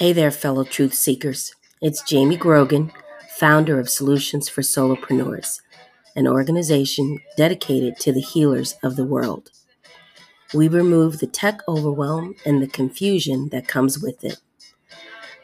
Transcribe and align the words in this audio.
Hey 0.00 0.14
there, 0.14 0.30
fellow 0.30 0.64
truth 0.64 0.94
seekers. 0.94 1.54
It's 1.82 2.00
Jamie 2.00 2.38
Grogan, 2.38 2.90
founder 3.36 3.78
of 3.78 3.90
Solutions 3.90 4.48
for 4.48 4.62
Solopreneurs, 4.62 5.60
an 6.16 6.26
organization 6.26 7.20
dedicated 7.36 7.98
to 7.98 8.10
the 8.10 8.22
healers 8.22 8.76
of 8.82 8.96
the 8.96 9.04
world. 9.04 9.50
We 10.54 10.68
remove 10.68 11.18
the 11.18 11.26
tech 11.26 11.60
overwhelm 11.68 12.34
and 12.46 12.62
the 12.62 12.66
confusion 12.66 13.50
that 13.50 13.68
comes 13.68 13.98
with 13.98 14.24
it. 14.24 14.38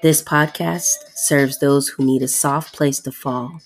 This 0.01 0.23
podcast 0.23 0.95
serves 1.15 1.59
those 1.59 1.89
who 1.89 2.07
need 2.07 2.23
a 2.23 2.27
soft 2.27 2.75
place 2.75 2.99
to 3.01 3.13
fall, 3.13 3.61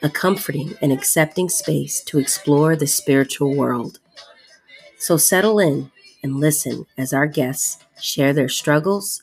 a 0.00 0.08
comforting 0.08 0.74
and 0.80 0.92
accepting 0.92 1.48
space 1.48 2.00
to 2.04 2.20
explore 2.20 2.76
the 2.76 2.86
spiritual 2.86 3.56
world. 3.56 3.98
So 5.00 5.16
settle 5.16 5.58
in 5.58 5.90
and 6.22 6.38
listen 6.38 6.86
as 6.96 7.12
our 7.12 7.26
guests 7.26 7.78
share 8.00 8.32
their 8.32 8.48
struggles, 8.48 9.20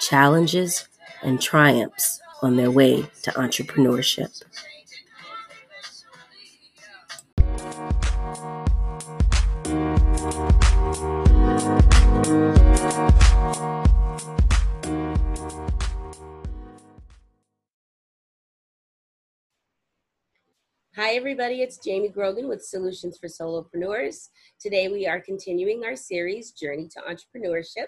challenges, 0.00 0.88
and 1.22 1.40
triumphs 1.40 2.20
on 2.42 2.56
their 2.56 2.70
way 2.70 3.02
to 3.22 3.30
entrepreneurship. 3.32 4.42
Hi, 20.96 21.14
everybody. 21.16 21.62
It's 21.62 21.78
Jamie 21.78 22.08
Grogan 22.08 22.48
with 22.48 22.64
Solutions 22.64 23.18
for 23.18 23.26
Solopreneurs. 23.26 24.28
Today, 24.60 24.88
we 24.88 25.06
are 25.06 25.20
continuing 25.20 25.84
our 25.84 25.96
series, 25.96 26.52
Journey 26.52 26.88
to 26.88 27.00
Entrepreneurship. 27.00 27.86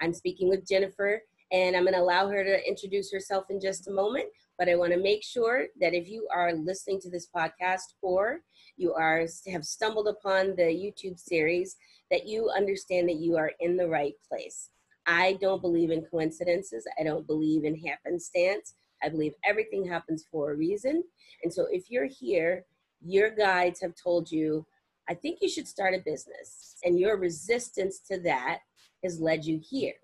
I'm 0.00 0.12
speaking 0.12 0.48
with 0.48 0.66
Jennifer 0.66 1.22
and 1.52 1.76
I'm 1.76 1.84
going 1.84 1.94
to 1.94 2.00
allow 2.00 2.28
her 2.28 2.44
to 2.44 2.68
introduce 2.68 3.12
herself 3.12 3.46
in 3.50 3.60
just 3.60 3.88
a 3.88 3.92
moment. 3.92 4.26
But 4.58 4.68
I 4.68 4.76
want 4.76 4.92
to 4.92 4.98
make 4.98 5.24
sure 5.24 5.66
that 5.80 5.94
if 5.94 6.08
you 6.08 6.28
are 6.34 6.52
listening 6.52 7.00
to 7.00 7.10
this 7.10 7.28
podcast 7.34 7.94
or 8.02 8.40
you 8.76 8.92
are 8.92 9.26
have 9.50 9.64
stumbled 9.64 10.06
upon 10.06 10.54
the 10.56 10.64
YouTube 10.64 11.18
series, 11.18 11.76
that 12.10 12.26
you 12.26 12.50
understand 12.50 13.08
that 13.08 13.16
you 13.16 13.36
are 13.36 13.52
in 13.60 13.76
the 13.76 13.88
right 13.88 14.14
place. 14.28 14.70
I 15.06 15.38
don't 15.40 15.62
believe 15.62 15.90
in 15.90 16.02
coincidences. 16.02 16.86
I 16.98 17.04
don't 17.04 17.26
believe 17.26 17.64
in 17.64 17.74
happenstance. 17.74 18.74
I 19.02 19.08
believe 19.08 19.32
everything 19.44 19.86
happens 19.86 20.26
for 20.30 20.52
a 20.52 20.56
reason. 20.56 21.02
And 21.42 21.52
so 21.52 21.66
if 21.70 21.90
you're 21.90 22.06
here, 22.06 22.66
your 23.02 23.30
guides 23.30 23.80
have 23.80 23.94
told 23.94 24.30
you, 24.30 24.66
I 25.08 25.14
think 25.14 25.38
you 25.40 25.48
should 25.48 25.66
start 25.66 25.94
a 25.94 26.02
business. 26.04 26.76
And 26.84 26.98
your 26.98 27.16
resistance 27.16 28.00
to 28.10 28.20
that 28.20 28.58
has 29.02 29.20
led 29.20 29.46
you 29.46 29.58
here 29.58 29.94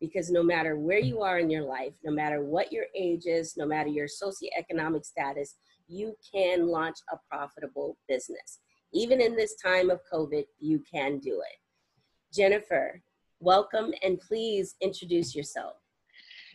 because 0.00 0.30
no 0.30 0.42
matter 0.42 0.78
where 0.78 0.98
you 0.98 1.20
are 1.20 1.38
in 1.38 1.50
your 1.50 1.62
life, 1.62 1.92
no 2.04 2.10
matter 2.10 2.42
what 2.44 2.72
your 2.72 2.86
age 2.96 3.26
is, 3.26 3.56
no 3.56 3.66
matter 3.66 3.88
your 3.88 4.06
socioeconomic 4.06 5.04
status, 5.04 5.56
you 5.88 6.14
can 6.32 6.66
launch 6.68 6.96
a 7.12 7.16
profitable 7.28 7.98
business. 8.08 8.60
Even 8.92 9.20
in 9.20 9.36
this 9.36 9.56
time 9.56 9.90
of 9.90 10.00
COVID, 10.12 10.44
you 10.58 10.82
can 10.90 11.18
do 11.18 11.40
it. 11.40 12.34
Jennifer, 12.34 13.02
welcome 13.40 13.92
and 14.02 14.18
please 14.20 14.76
introduce 14.80 15.34
yourself. 15.34 15.74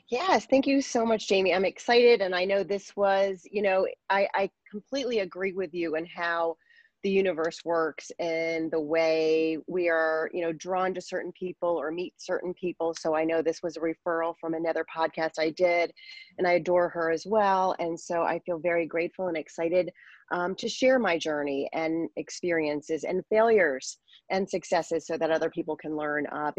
Yes, 0.10 0.46
thank 0.46 0.68
you 0.68 0.82
so 0.82 1.06
much, 1.06 1.28
Jamie. 1.28 1.54
I'm 1.54 1.66
excited, 1.66 2.22
and 2.22 2.36
I 2.36 2.46
know 2.46 2.64
this 2.64 2.96
was, 2.96 3.42
you 3.52 3.64
know, 3.64 3.88
I, 4.10 4.28
I 4.36 4.50
completely 4.70 5.20
agree 5.20 5.54
with 5.54 5.74
you 5.74 5.96
and 5.96 6.08
how 6.08 6.58
the 7.06 7.12
universe 7.12 7.64
works 7.64 8.12
and 8.18 8.72
the 8.72 8.80
way 8.80 9.60
we 9.68 9.88
are 9.88 10.28
you 10.34 10.42
know 10.42 10.52
drawn 10.52 10.92
to 10.92 11.00
certain 11.00 11.32
people 11.34 11.70
or 11.70 11.92
meet 11.92 12.16
certain 12.18 12.52
people. 12.56 12.96
So 12.96 13.14
i 13.14 13.24
know 13.24 13.44
this 13.44 13.62
was 13.62 13.78
a 13.78 13.80
referral 13.80 14.34
from 14.42 14.56
another 14.56 14.84
podcast 14.84 15.34
i 15.38 15.52
did 15.52 15.94
and 16.40 16.48
i 16.48 16.54
adore 16.54 16.90
her 16.90 17.12
as 17.12 17.24
well. 17.28 17.76
And 17.78 18.00
so 18.00 18.24
i 18.24 18.40
feel 18.40 18.58
very 18.58 18.88
grateful 18.88 19.28
and 19.28 19.38
excited 19.38 19.92
um, 20.32 20.56
to 20.56 20.68
share 20.68 20.98
my 20.98 21.16
journey 21.16 21.70
and 21.74 22.10
experiences 22.16 23.04
and 23.04 23.24
failures 23.30 24.00
and 24.32 24.50
successes 24.50 25.06
so 25.06 25.16
that 25.16 25.30
other 25.30 25.52
people 25.52 25.76
can 25.76 25.96
learn 25.96 26.26
uh, 26.32 26.52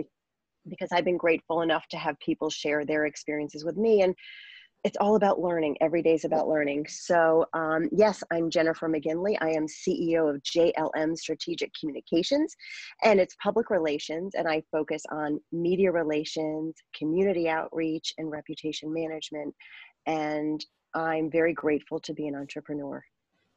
because 0.68 0.90
i've 0.92 1.04
been 1.04 1.16
grateful 1.16 1.62
enough 1.62 1.88
to 1.88 1.96
have 1.96 2.16
people 2.20 2.50
share 2.50 2.84
their 2.84 3.06
experiences 3.06 3.64
with 3.64 3.76
me. 3.76 4.02
And 4.02 4.14
it's 4.86 4.96
all 5.00 5.16
about 5.16 5.40
learning. 5.40 5.76
Every 5.80 6.00
day 6.00 6.14
is 6.14 6.24
about 6.24 6.46
learning. 6.46 6.86
So, 6.88 7.44
um, 7.54 7.88
yes, 7.90 8.22
I'm 8.30 8.48
Jennifer 8.48 8.88
McGinley. 8.88 9.36
I 9.40 9.50
am 9.50 9.66
CEO 9.66 10.32
of 10.32 10.40
JLM 10.44 11.16
Strategic 11.16 11.72
Communications, 11.74 12.54
and 13.02 13.18
it's 13.18 13.34
public 13.42 13.68
relations, 13.68 14.36
and 14.36 14.46
I 14.46 14.62
focus 14.70 15.02
on 15.10 15.40
media 15.50 15.90
relations, 15.90 16.76
community 16.96 17.48
outreach, 17.48 18.14
and 18.18 18.30
reputation 18.30 18.94
management. 18.94 19.52
And 20.06 20.64
I'm 20.94 21.32
very 21.32 21.52
grateful 21.52 21.98
to 21.98 22.14
be 22.14 22.28
an 22.28 22.36
entrepreneur. 22.36 23.02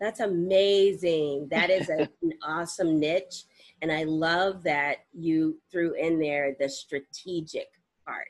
That's 0.01 0.21
amazing. 0.21 1.47
That 1.51 1.69
is 1.69 1.89
a, 1.89 2.09
an 2.23 2.33
awesome 2.43 2.99
niche. 2.99 3.43
And 3.83 3.91
I 3.91 4.03
love 4.03 4.63
that 4.63 5.05
you 5.13 5.59
threw 5.71 5.93
in 5.93 6.19
there 6.19 6.55
the 6.59 6.69
strategic 6.69 7.67
part 8.03 8.29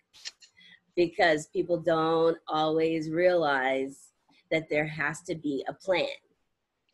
because 0.99 1.47
people 1.47 1.77
don't 1.77 2.37
always 2.49 3.09
realize 3.09 4.09
that 4.51 4.69
there 4.69 4.85
has 4.85 5.21
to 5.21 5.33
be 5.33 5.63
a 5.69 5.73
plan. 5.73 6.09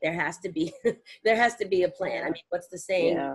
There 0.04 0.14
has 0.14 0.38
to 0.40 0.50
be 0.50 0.72
there 1.24 1.36
has 1.36 1.56
to 1.56 1.66
be 1.66 1.82
a 1.84 1.90
plan. 1.90 2.22
I 2.22 2.26
mean, 2.26 2.44
what's 2.50 2.68
the 2.68 2.78
saying? 2.78 3.16
Yeah. 3.16 3.34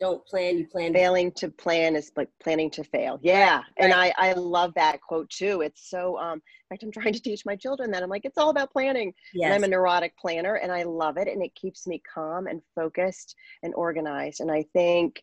Don't 0.00 0.24
plan, 0.24 0.56
you 0.56 0.66
plan. 0.66 0.94
Failing 0.94 1.30
to 1.32 1.50
plan 1.50 1.94
is 1.94 2.10
like 2.16 2.30
planning 2.42 2.70
to 2.70 2.82
fail. 2.82 3.18
Yeah. 3.20 3.56
Right. 3.56 3.64
And 3.76 3.92
I, 3.92 4.14
I 4.16 4.32
love 4.32 4.72
that 4.76 5.02
quote 5.02 5.28
too. 5.28 5.60
It's 5.60 5.90
so 5.90 6.18
um 6.18 6.38
in 6.38 6.40
fact 6.70 6.82
I'm 6.82 6.92
trying 7.02 7.12
to 7.12 7.20
teach 7.20 7.44
my 7.44 7.54
children 7.54 7.90
that. 7.90 8.02
I'm 8.02 8.08
like, 8.08 8.24
it's 8.24 8.38
all 8.38 8.48
about 8.48 8.72
planning. 8.72 9.12
Yes. 9.34 9.44
And 9.44 9.54
I'm 9.54 9.64
a 9.64 9.68
neurotic 9.68 10.16
planner 10.16 10.54
and 10.54 10.72
I 10.72 10.84
love 10.84 11.18
it 11.18 11.28
and 11.28 11.42
it 11.42 11.54
keeps 11.54 11.86
me 11.86 12.00
calm 12.14 12.46
and 12.46 12.62
focused 12.74 13.36
and 13.62 13.74
organized. 13.74 14.40
And 14.40 14.50
I 14.50 14.64
think 14.72 15.22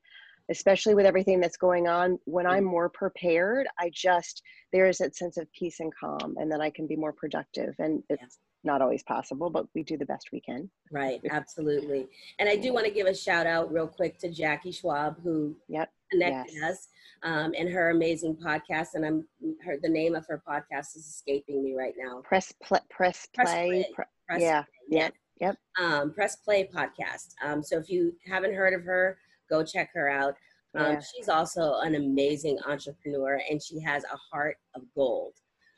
especially 0.50 0.96
with 0.96 1.06
everything 1.06 1.40
that's 1.40 1.58
going 1.58 1.88
on 1.88 2.20
when 2.26 2.46
i'm 2.46 2.64
more 2.64 2.90
prepared 2.90 3.68
i 3.80 3.90
just 3.94 4.42
there 4.74 4.88
is 4.88 4.98
that 4.98 5.16
sense 5.16 5.38
of 5.38 5.52
peace 5.54 5.80
and 5.80 5.94
calm 5.96 6.36
and 6.38 6.52
then 6.52 6.62
i 6.62 6.70
can 6.70 6.88
be 6.88 6.96
more 6.96 7.14
productive 7.14 7.76
and 7.80 8.04
it's 8.10 8.40
not 8.64 8.82
always 8.82 9.04
possible 9.04 9.50
but 9.50 9.66
we 9.76 9.84
do 9.84 9.98
the 9.98 10.06
best 10.06 10.30
we 10.32 10.42
can 10.42 10.70
right 10.92 11.22
absolutely 11.32 12.08
and 12.40 12.50
i 12.50 12.56
do 12.56 12.74
want 12.74 12.86
to 12.86 12.92
give 12.92 13.08
a 13.08 13.16
shout 13.16 13.48
out 13.48 13.72
real 13.72 13.88
quick 13.88 14.18
to 14.18 14.30
jackie 14.30 14.72
schwab 14.72 15.16
who 15.24 15.56
yep 15.68 15.90
connected 16.12 16.54
yes. 16.54 16.72
us 16.72 16.88
um, 17.24 17.54
and 17.58 17.70
her 17.70 17.92
amazing 17.92 18.36
podcast 18.36 18.90
and 18.96 19.06
i'm 19.06 19.26
her 19.64 19.78
the 19.82 19.90
name 19.90 20.16
of 20.16 20.26
her 20.28 20.42
podcast 20.48 20.96
is 20.96 21.08
escaping 21.08 21.64
me 21.64 21.76
right 21.76 21.94
now 21.98 22.22
press 22.24 22.54
pl- 22.64 22.80
press 22.90 23.28
play, 23.34 23.44
press 23.44 23.54
play. 23.54 23.86
Press 24.28 24.42
yeah 24.42 24.62
play. 24.64 25.00
yeah 25.00 25.10
Yep. 25.40 25.58
Um, 25.80 26.14
Press 26.14 26.38
Play 26.38 26.68
podcast. 26.74 27.36
Um, 27.44 27.64
so 27.64 27.78
if 27.78 27.90
you 27.90 28.14
haven't 28.28 28.54
heard 28.54 28.74
of 28.74 28.84
her, 28.84 29.18
go 29.50 29.64
check 29.64 29.90
her 29.94 30.10
out. 30.10 30.36
Um, 30.76 30.94
yeah. 30.94 31.00
She's 31.00 31.30
also 31.30 31.80
an 31.82 31.96
amazing 31.96 32.60
entrepreneur 32.68 33.42
and 33.50 33.62
she 33.62 33.80
has 33.82 34.04
a 34.04 34.18
heart 34.32 34.58
of 34.76 34.84
gold. 34.96 35.34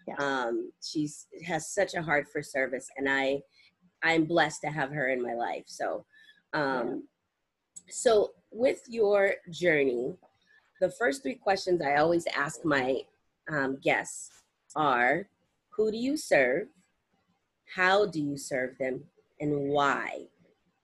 Yeah. 0.07 0.16
Um, 0.18 0.72
she's 0.81 1.28
has 1.46 1.74
such 1.74 1.94
a 1.94 2.02
heart 2.02 2.28
for 2.31 2.41
service 2.41 2.88
and 2.97 3.07
I 3.09 3.41
I'm 4.02 4.25
blessed 4.25 4.62
to 4.62 4.69
have 4.69 4.91
her 4.91 5.09
in 5.09 5.22
my 5.22 5.34
life. 5.34 5.63
So 5.68 6.06
um, 6.53 6.88
yeah. 6.88 6.96
so 7.90 8.31
with 8.52 8.81
your 8.88 9.35
journey, 9.52 10.16
the 10.81 10.91
first 10.91 11.22
three 11.22 11.36
questions 11.36 11.81
I 11.81 11.96
always 11.96 12.25
ask 12.36 12.66
my 12.66 13.01
um, 13.51 13.78
guests 13.81 14.31
are 14.75 15.28
who 15.69 15.91
do 15.91 15.97
you 15.97 16.18
serve? 16.18 16.68
How 17.75 18.06
do 18.06 18.22
you 18.22 18.38
serve 18.38 18.78
them? 18.80 19.03
And 19.40 19.69
why 19.69 20.28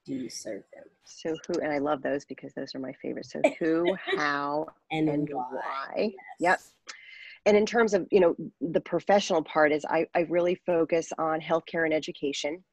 do 0.06 0.14
you 0.14 0.30
serve 0.30 0.64
them? 0.74 0.84
So 1.04 1.36
who 1.48 1.60
and 1.60 1.72
I 1.72 1.80
love 1.80 2.02
those 2.02 2.26
because 2.26 2.54
those 2.54 2.76
are 2.76 2.80
my 2.80 2.94
favorites. 3.02 3.34
So 3.34 3.42
who, 3.60 3.96
how, 4.18 4.68
and, 4.92 5.10
and 5.10 5.30
why. 5.32 5.44
why. 5.52 6.14
Yes. 6.40 6.72
Yep. 6.86 6.96
And 7.48 7.58
in 7.58 7.66
terms 7.66 7.94
of 7.94 8.08
you 8.12 8.20
know 8.20 8.36
the 8.62 8.82
professional 8.82 9.44
part 9.44 9.72
is 9.72 9.86
I, 9.86 10.08
I 10.16 10.22
really 10.22 10.56
focus 10.66 11.12
on 11.18 11.40
healthcare 11.42 11.86
and 11.86 11.94
education. 11.94 12.64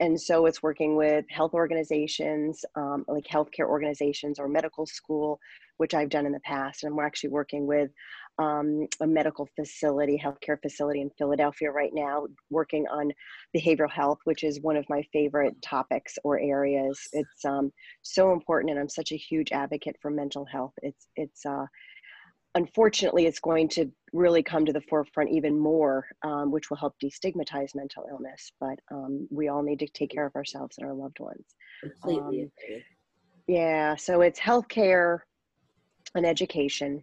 And 0.00 0.20
so 0.20 0.46
it's 0.46 0.60
working 0.60 0.96
with 0.96 1.24
health 1.30 1.54
organizations, 1.54 2.64
um, 2.74 3.04
like 3.06 3.26
healthcare 3.26 3.68
organizations 3.68 4.40
or 4.40 4.48
medical 4.48 4.86
school, 4.86 5.38
which 5.76 5.94
I've 5.94 6.08
done 6.08 6.26
in 6.26 6.32
the 6.32 6.40
past. 6.40 6.82
And 6.82 6.96
we're 6.96 7.06
actually 7.06 7.30
working 7.30 7.64
with 7.66 7.90
um, 8.38 8.86
a 9.00 9.06
medical 9.06 9.48
facility, 9.56 10.20
healthcare 10.22 10.60
facility 10.60 11.00
in 11.00 11.10
Philadelphia 11.16 11.70
right 11.70 11.92
now, 11.92 12.26
working 12.50 12.86
on 12.88 13.12
behavioral 13.56 13.90
health, 13.90 14.18
which 14.24 14.42
is 14.42 14.60
one 14.60 14.76
of 14.76 14.84
my 14.88 15.02
favorite 15.12 15.60
topics 15.62 16.18
or 16.24 16.38
areas. 16.40 16.98
It's 17.12 17.44
um, 17.44 17.72
so 18.02 18.32
important, 18.32 18.70
and 18.70 18.80
I'm 18.80 18.88
such 18.88 19.12
a 19.12 19.16
huge 19.16 19.52
advocate 19.52 19.96
for 20.02 20.10
mental 20.10 20.44
health. 20.44 20.72
It's 20.82 21.06
it's 21.16 21.46
uh, 21.46 21.66
unfortunately 22.56 23.26
it's 23.26 23.40
going 23.40 23.68
to 23.68 23.90
really 24.12 24.42
come 24.42 24.64
to 24.66 24.72
the 24.72 24.80
forefront 24.82 25.30
even 25.30 25.58
more, 25.58 26.06
um, 26.24 26.50
which 26.50 26.70
will 26.70 26.76
help 26.76 26.94
destigmatize 27.02 27.74
mental 27.74 28.04
illness. 28.10 28.52
But 28.60 28.78
um, 28.90 29.28
we 29.30 29.48
all 29.48 29.62
need 29.62 29.78
to 29.80 29.88
take 29.88 30.10
care 30.10 30.26
of 30.26 30.34
ourselves 30.34 30.76
and 30.78 30.86
our 30.86 30.94
loved 30.94 31.20
ones. 31.20 31.44
Completely 31.80 32.42
um. 32.42 32.82
Yeah, 33.46 33.94
so 33.96 34.22
it's 34.22 34.40
healthcare 34.40 35.18
and 36.14 36.24
education 36.24 37.02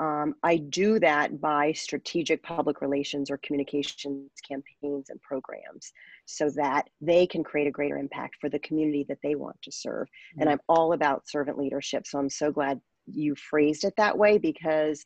um, 0.00 0.34
I 0.42 0.56
do 0.56 0.98
that 1.00 1.42
by 1.42 1.72
strategic 1.72 2.42
public 2.42 2.80
relations 2.80 3.30
or 3.30 3.36
communications 3.38 4.30
campaigns 4.48 5.10
and 5.10 5.20
programs 5.20 5.92
so 6.24 6.48
that 6.56 6.88
they 7.02 7.26
can 7.26 7.44
create 7.44 7.68
a 7.68 7.70
greater 7.70 7.98
impact 7.98 8.36
for 8.40 8.48
the 8.48 8.58
community 8.60 9.04
that 9.08 9.18
they 9.22 9.34
want 9.34 9.60
to 9.62 9.70
serve. 9.70 10.08
Mm-hmm. 10.08 10.40
And 10.40 10.50
I'm 10.50 10.60
all 10.70 10.94
about 10.94 11.28
servant 11.28 11.58
leadership. 11.58 12.06
So 12.06 12.18
I'm 12.18 12.30
so 12.30 12.50
glad 12.50 12.80
you 13.06 13.34
phrased 13.34 13.84
it 13.84 13.92
that 13.98 14.16
way 14.16 14.38
because 14.38 15.04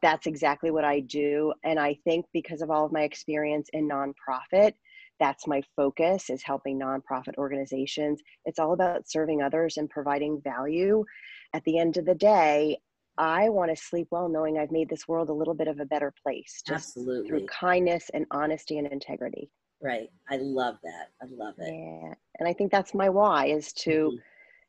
that's 0.00 0.26
exactly 0.26 0.70
what 0.70 0.84
I 0.84 1.00
do. 1.00 1.52
And 1.62 1.78
I 1.78 1.98
think 2.04 2.24
because 2.32 2.62
of 2.62 2.70
all 2.70 2.86
of 2.86 2.92
my 2.92 3.02
experience 3.02 3.68
in 3.74 3.88
nonprofit, 3.88 4.72
that's 5.18 5.46
my 5.46 5.62
focus 5.76 6.30
is 6.30 6.42
helping 6.42 6.80
nonprofit 6.80 7.36
organizations. 7.36 8.22
It's 8.46 8.58
all 8.58 8.72
about 8.72 9.10
serving 9.10 9.42
others 9.42 9.76
and 9.76 9.90
providing 9.90 10.40
value. 10.40 11.04
At 11.52 11.62
the 11.64 11.78
end 11.78 11.98
of 11.98 12.06
the 12.06 12.14
day, 12.14 12.78
I 13.18 13.48
want 13.48 13.70
to 13.70 13.82
sleep 13.82 14.08
well 14.10 14.28
knowing 14.28 14.58
I've 14.58 14.70
made 14.70 14.88
this 14.88 15.06
world 15.06 15.28
a 15.28 15.32
little 15.32 15.54
bit 15.54 15.68
of 15.68 15.80
a 15.80 15.84
better 15.84 16.12
place. 16.22 16.62
Just 16.66 16.96
Absolutely. 16.96 17.28
Through 17.28 17.46
kindness 17.46 18.10
and 18.14 18.26
honesty 18.30 18.78
and 18.78 18.86
integrity. 18.86 19.50
Right. 19.82 20.10
I 20.30 20.36
love 20.36 20.76
that. 20.84 21.10
I 21.22 21.26
love 21.30 21.54
it. 21.58 21.72
Yeah. 21.72 22.14
And 22.38 22.48
I 22.48 22.52
think 22.52 22.70
that's 22.70 22.94
my 22.94 23.08
why 23.08 23.46
is 23.46 23.72
to 23.74 23.90
mm-hmm. 23.90 24.16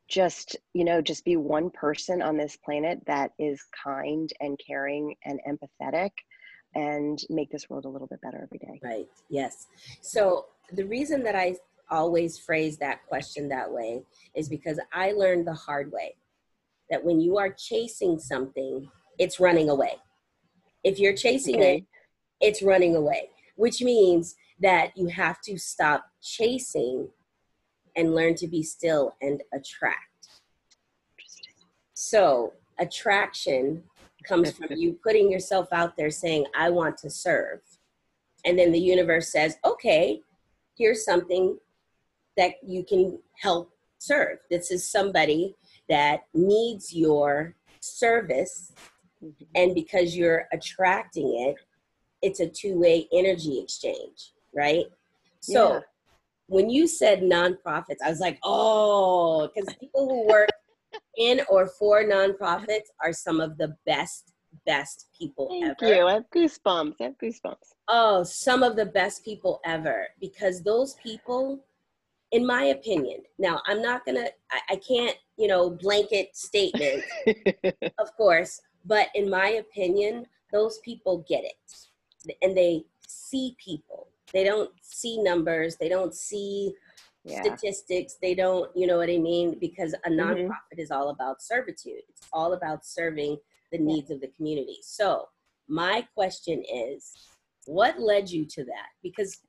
just, 0.08 0.56
you 0.74 0.86
know, 0.86 1.02
just 1.02 1.26
be 1.26 1.36
one 1.36 1.70
person 1.70 2.22
on 2.22 2.38
this 2.38 2.58
planet 2.58 3.00
that 3.08 3.32
is 3.38 3.62
kind 3.84 4.32
and 4.40 4.60
caring 4.66 5.16
and 5.26 5.40
empathetic 5.48 6.12
and 6.76 7.20
make 7.30 7.52
this 7.52 7.70
world 7.70 7.86
a 7.86 7.90
little 7.90 8.08
bit 8.08 8.22
better 8.22 8.42
every 8.42 8.58
day. 8.60 8.80
Right. 8.82 9.08
Yes. 9.30 9.68
So 10.02 10.46
the 10.72 10.86
reason 10.86 11.24
that 11.24 11.36
I 11.36 11.58
always 11.90 12.40
phrase 12.40 12.78
that 12.78 13.06
question 13.08 13.50
that 13.50 13.70
way 13.70 14.02
is 14.34 14.48
because 14.48 14.80
I 14.94 15.12
learned 15.12 15.46
the 15.46 15.54
hard 15.54 15.92
way 15.92 16.16
that 16.92 17.04
when 17.04 17.20
you 17.20 17.38
are 17.38 17.50
chasing 17.50 18.20
something, 18.20 18.88
it's 19.18 19.40
running 19.40 19.70
away. 19.70 19.96
If 20.84 21.00
you're 21.00 21.16
chasing 21.16 21.56
okay. 21.56 21.78
it, 21.78 21.84
it's 22.40 22.62
running 22.62 22.96
away, 22.96 23.30
which 23.56 23.82
means 23.82 24.36
that 24.60 24.92
you 24.96 25.08
have 25.08 25.42
to 25.42 25.58
stop 25.58 26.06
chasing 26.22 27.08
and 27.96 28.14
learn 28.14 28.36
to 28.36 28.48
be 28.48 28.62
still 28.62 29.16
and 29.22 29.42
attract. 29.54 30.30
So, 31.94 32.54
attraction 32.80 33.84
comes 34.24 34.52
from 34.52 34.68
you 34.72 34.98
putting 35.04 35.32
yourself 35.32 35.68
out 35.72 35.96
there 35.98 36.10
saying, 36.10 36.46
I 36.58 36.70
want 36.70 36.98
to 37.00 37.10
serve. 37.10 37.60
And 38.46 38.58
then 38.58 38.72
the 38.72 38.80
universe 38.80 39.32
says, 39.32 39.58
okay, 39.66 40.22
here's 40.78 41.06
something 41.06 41.58
that 42.38 42.56
you 42.66 42.84
can 42.84 43.20
help 43.40 43.72
serve. 43.98 44.40
This 44.50 44.72
is 44.72 44.90
somebody 44.90 45.56
that 45.92 46.22
needs 46.34 46.96
your 46.96 47.54
service 47.82 48.72
mm-hmm. 49.24 49.44
and 49.56 49.76
because 49.76 50.16
you're 50.16 50.48
attracting 50.54 51.48
it 51.48 51.56
it's 52.22 52.40
a 52.40 52.48
two-way 52.48 53.08
energy 53.14 53.60
exchange 53.60 54.32
right 54.56 54.86
so 55.42 55.74
yeah. 55.74 55.80
when 56.48 56.70
you 56.70 56.88
said 56.88 57.22
nonprofits 57.22 58.02
i 58.04 58.10
was 58.10 58.22
like 58.22 58.40
oh 58.44 59.50
because 59.54 59.76
people 59.76 60.08
who 60.08 60.28
work 60.28 60.50
in 61.18 61.42
or 61.50 61.68
for 61.68 62.04
nonprofits 62.04 62.90
are 63.04 63.14
some 63.14 63.42
of 63.42 63.58
the 63.58 63.76
best 63.86 64.32
best 64.66 65.08
people 65.18 65.48
Thank 65.50 65.82
ever. 65.82 65.96
you. 65.96 66.08
I 66.08 66.14
have 66.16 66.30
goosebumps. 66.36 66.96
I 67.00 67.04
have 67.06 67.18
goosebumps. 67.18 67.70
Oh, 67.88 68.22
some 68.24 68.64
of 68.64 68.76
the 68.76 68.86
best 68.86 69.24
people 69.24 69.62
ever 69.66 70.08
because 70.20 70.62
those 70.62 70.96
people 70.96 71.64
in 72.32 72.46
my 72.46 72.66
opinion 72.66 73.22
now 73.40 73.62
i'm 73.68 73.82
not 73.82 74.06
gonna 74.06 74.28
i, 74.52 74.60
I 74.72 74.76
can't 74.76 75.16
you 75.38 75.48
know 75.48 75.70
blanket 75.70 76.36
statement 76.36 77.04
of 78.00 78.16
course 78.16 78.62
but 78.86 79.08
in 79.16 79.30
my 79.30 79.50
opinion 79.50 80.26
those 80.52 80.80
people 80.80 81.26
get 81.28 81.44
it 81.44 82.36
and 82.42 82.56
they 82.56 82.84
see 83.08 83.56
people 83.64 84.08
they 84.34 84.44
don't 84.44 84.72
see 84.82 85.22
numbers 85.22 85.78
they 85.78 85.90
don't 85.90 86.16
see 86.16 86.74
yeah. 87.24 87.42
statistics 87.42 88.16
they 88.22 88.34
don't 88.34 88.76
you 88.76 88.88
know 88.88 88.98
what 88.98 89.10
i 89.10 89.18
mean 89.18 89.58
because 89.60 89.94
a 89.94 90.10
mm-hmm. 90.10 90.20
nonprofit 90.20 90.48
mm-hmm. 90.50 90.80
is 90.80 90.92
all 90.92 91.10
about 91.10 91.42
servitude 91.42 92.02
it's 92.10 92.28
all 92.34 92.54
about 92.54 92.86
serving 92.86 93.38
the 93.72 93.78
needs 93.78 94.10
yeah. 94.10 94.16
of 94.16 94.22
the 94.22 94.28
community 94.30 94.78
so 94.82 95.28
my 95.68 96.06
question 96.16 96.64
is 96.74 97.14
what 97.66 98.00
led 98.00 98.30
you 98.30 98.46
to 98.46 98.64
that 98.64 98.90
because 99.04 99.40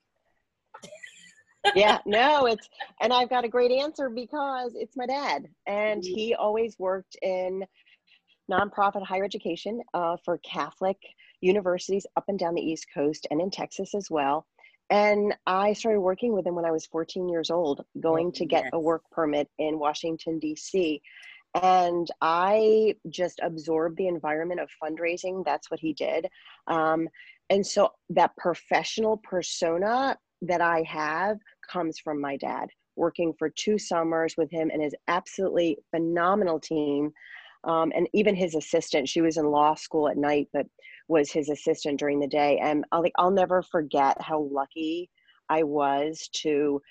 yeah, 1.75 1.99
no, 2.07 2.47
it's, 2.47 2.69
and 3.01 3.13
I've 3.13 3.31
got 3.31 3.45
a 3.45 3.49
great 3.49 3.71
answer 3.71 4.09
because 4.09 4.73
it's 4.75 4.97
my 4.97 5.07
dad. 5.07 5.49
And 5.67 6.03
mm-hmm. 6.03 6.15
he 6.15 6.35
always 6.35 6.79
worked 6.79 7.17
in 7.23 7.65
nonprofit 8.51 9.05
higher 9.05 9.25
education 9.25 9.81
uh, 9.95 10.17
for 10.25 10.39
Catholic 10.39 10.97
universities 11.41 12.07
up 12.17 12.25
and 12.29 12.39
down 12.39 12.55
the 12.55 12.63
East 12.63 12.87
Coast 12.95 13.27
and 13.31 13.41
in 13.41 13.51
Texas 13.51 13.95
as 13.95 14.11
well. 14.11 14.47
And 14.91 15.35
I 15.47 15.73
started 15.73 16.01
working 16.01 16.35
with 16.35 16.47
him 16.47 16.55
when 16.55 16.67
I 16.67 16.71
was 16.71 16.87
14 16.87 17.29
years 17.29 17.51
old, 17.51 17.85
going 18.01 18.33
to 18.33 18.45
get 18.45 18.67
a 18.73 18.81
work 18.81 19.03
permit 19.11 19.49
in 19.59 19.79
Washington, 19.79 20.39
D.C. 20.39 21.01
And 21.55 22.09
I 22.21 22.97
just 23.09 23.41
absorbed 23.43 23.97
the 23.97 24.09
environment 24.09 24.61
of 24.61 24.69
fundraising. 24.83 25.45
That's 25.45 25.71
what 25.71 25.81
he 25.81 25.95
did. 25.95 26.27
Um, 26.67 27.09
and 27.49 27.67
so 27.67 27.93
that 28.11 28.37
professional 28.37 29.19
persona 29.19 30.19
that 30.43 30.61
I 30.61 30.83
have 30.83 31.39
comes 31.71 31.99
from 31.99 32.21
my 32.21 32.37
dad, 32.37 32.69
working 32.97 33.33
for 33.39 33.49
two 33.49 33.79
summers 33.79 34.35
with 34.37 34.51
him 34.51 34.71
and 34.73 34.83
his 34.83 34.95
absolutely 35.09 35.79
phenomenal 35.91 36.61
team. 36.61 37.13
Um, 37.65 37.93
and 37.95 38.09
even 38.13 38.35
his 38.35 38.55
assistant, 38.55 39.09
she 39.09 39.21
was 39.21 39.37
in 39.37 39.47
law 39.47 39.75
school 39.75 40.09
at 40.09 40.17
night, 40.17 40.49
but 40.53 40.67
was 41.09 41.31
his 41.31 41.49
assistant 41.49 41.99
during 41.99 42.19
the 42.19 42.27
day. 42.27 42.59
And 42.59 42.85
I'll, 42.93 43.05
I'll 43.17 43.31
never 43.31 43.63
forget 43.63 44.21
how 44.21 44.49
lucky 44.53 45.09
I 45.49 45.63
was 45.63 46.29
to 46.43 46.83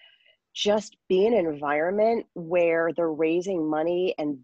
just 0.54 0.96
be 1.10 1.26
in 1.26 1.34
an 1.34 1.46
environment 1.46 2.26
where 2.36 2.92
they're 2.96 3.12
raising 3.12 3.70
money 3.70 4.16
and 4.18 4.38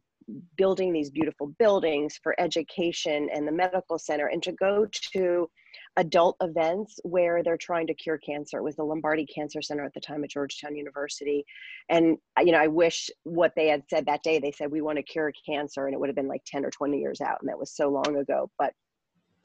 building 0.57 0.91
these 0.91 1.09
beautiful 1.09 1.47
buildings 1.59 2.19
for 2.21 2.39
education 2.39 3.29
and 3.33 3.47
the 3.47 3.51
medical 3.51 3.97
center 3.97 4.27
and 4.27 4.43
to 4.43 4.51
go 4.53 4.87
to 5.13 5.49
adult 5.97 6.37
events 6.41 6.99
where 7.03 7.43
they're 7.43 7.57
trying 7.57 7.87
to 7.87 7.93
cure 7.93 8.19
cancer. 8.19 8.59
It 8.59 8.63
was 8.63 8.75
the 8.75 8.83
Lombardi 8.83 9.25
Cancer 9.25 9.61
Center 9.61 9.83
at 9.83 9.93
the 9.93 9.99
time 9.99 10.23
at 10.23 10.29
Georgetown 10.29 10.75
University. 10.75 11.43
And, 11.89 12.17
you 12.39 12.51
know, 12.51 12.59
I 12.59 12.67
wish 12.67 13.09
what 13.23 13.53
they 13.55 13.67
had 13.67 13.83
said 13.89 14.05
that 14.05 14.23
day, 14.23 14.37
they 14.39 14.51
said, 14.51 14.71
we 14.71 14.81
want 14.81 14.97
to 14.97 15.03
cure 15.03 15.33
cancer. 15.45 15.85
And 15.85 15.93
it 15.93 15.99
would 15.99 16.09
have 16.09 16.15
been 16.15 16.27
like 16.27 16.43
10 16.45 16.63
or 16.63 16.69
20 16.69 16.99
years 16.99 17.19
out. 17.19 17.37
And 17.41 17.49
that 17.49 17.57
was 17.57 17.75
so 17.75 17.89
long 17.89 18.15
ago. 18.17 18.49
But 18.59 18.73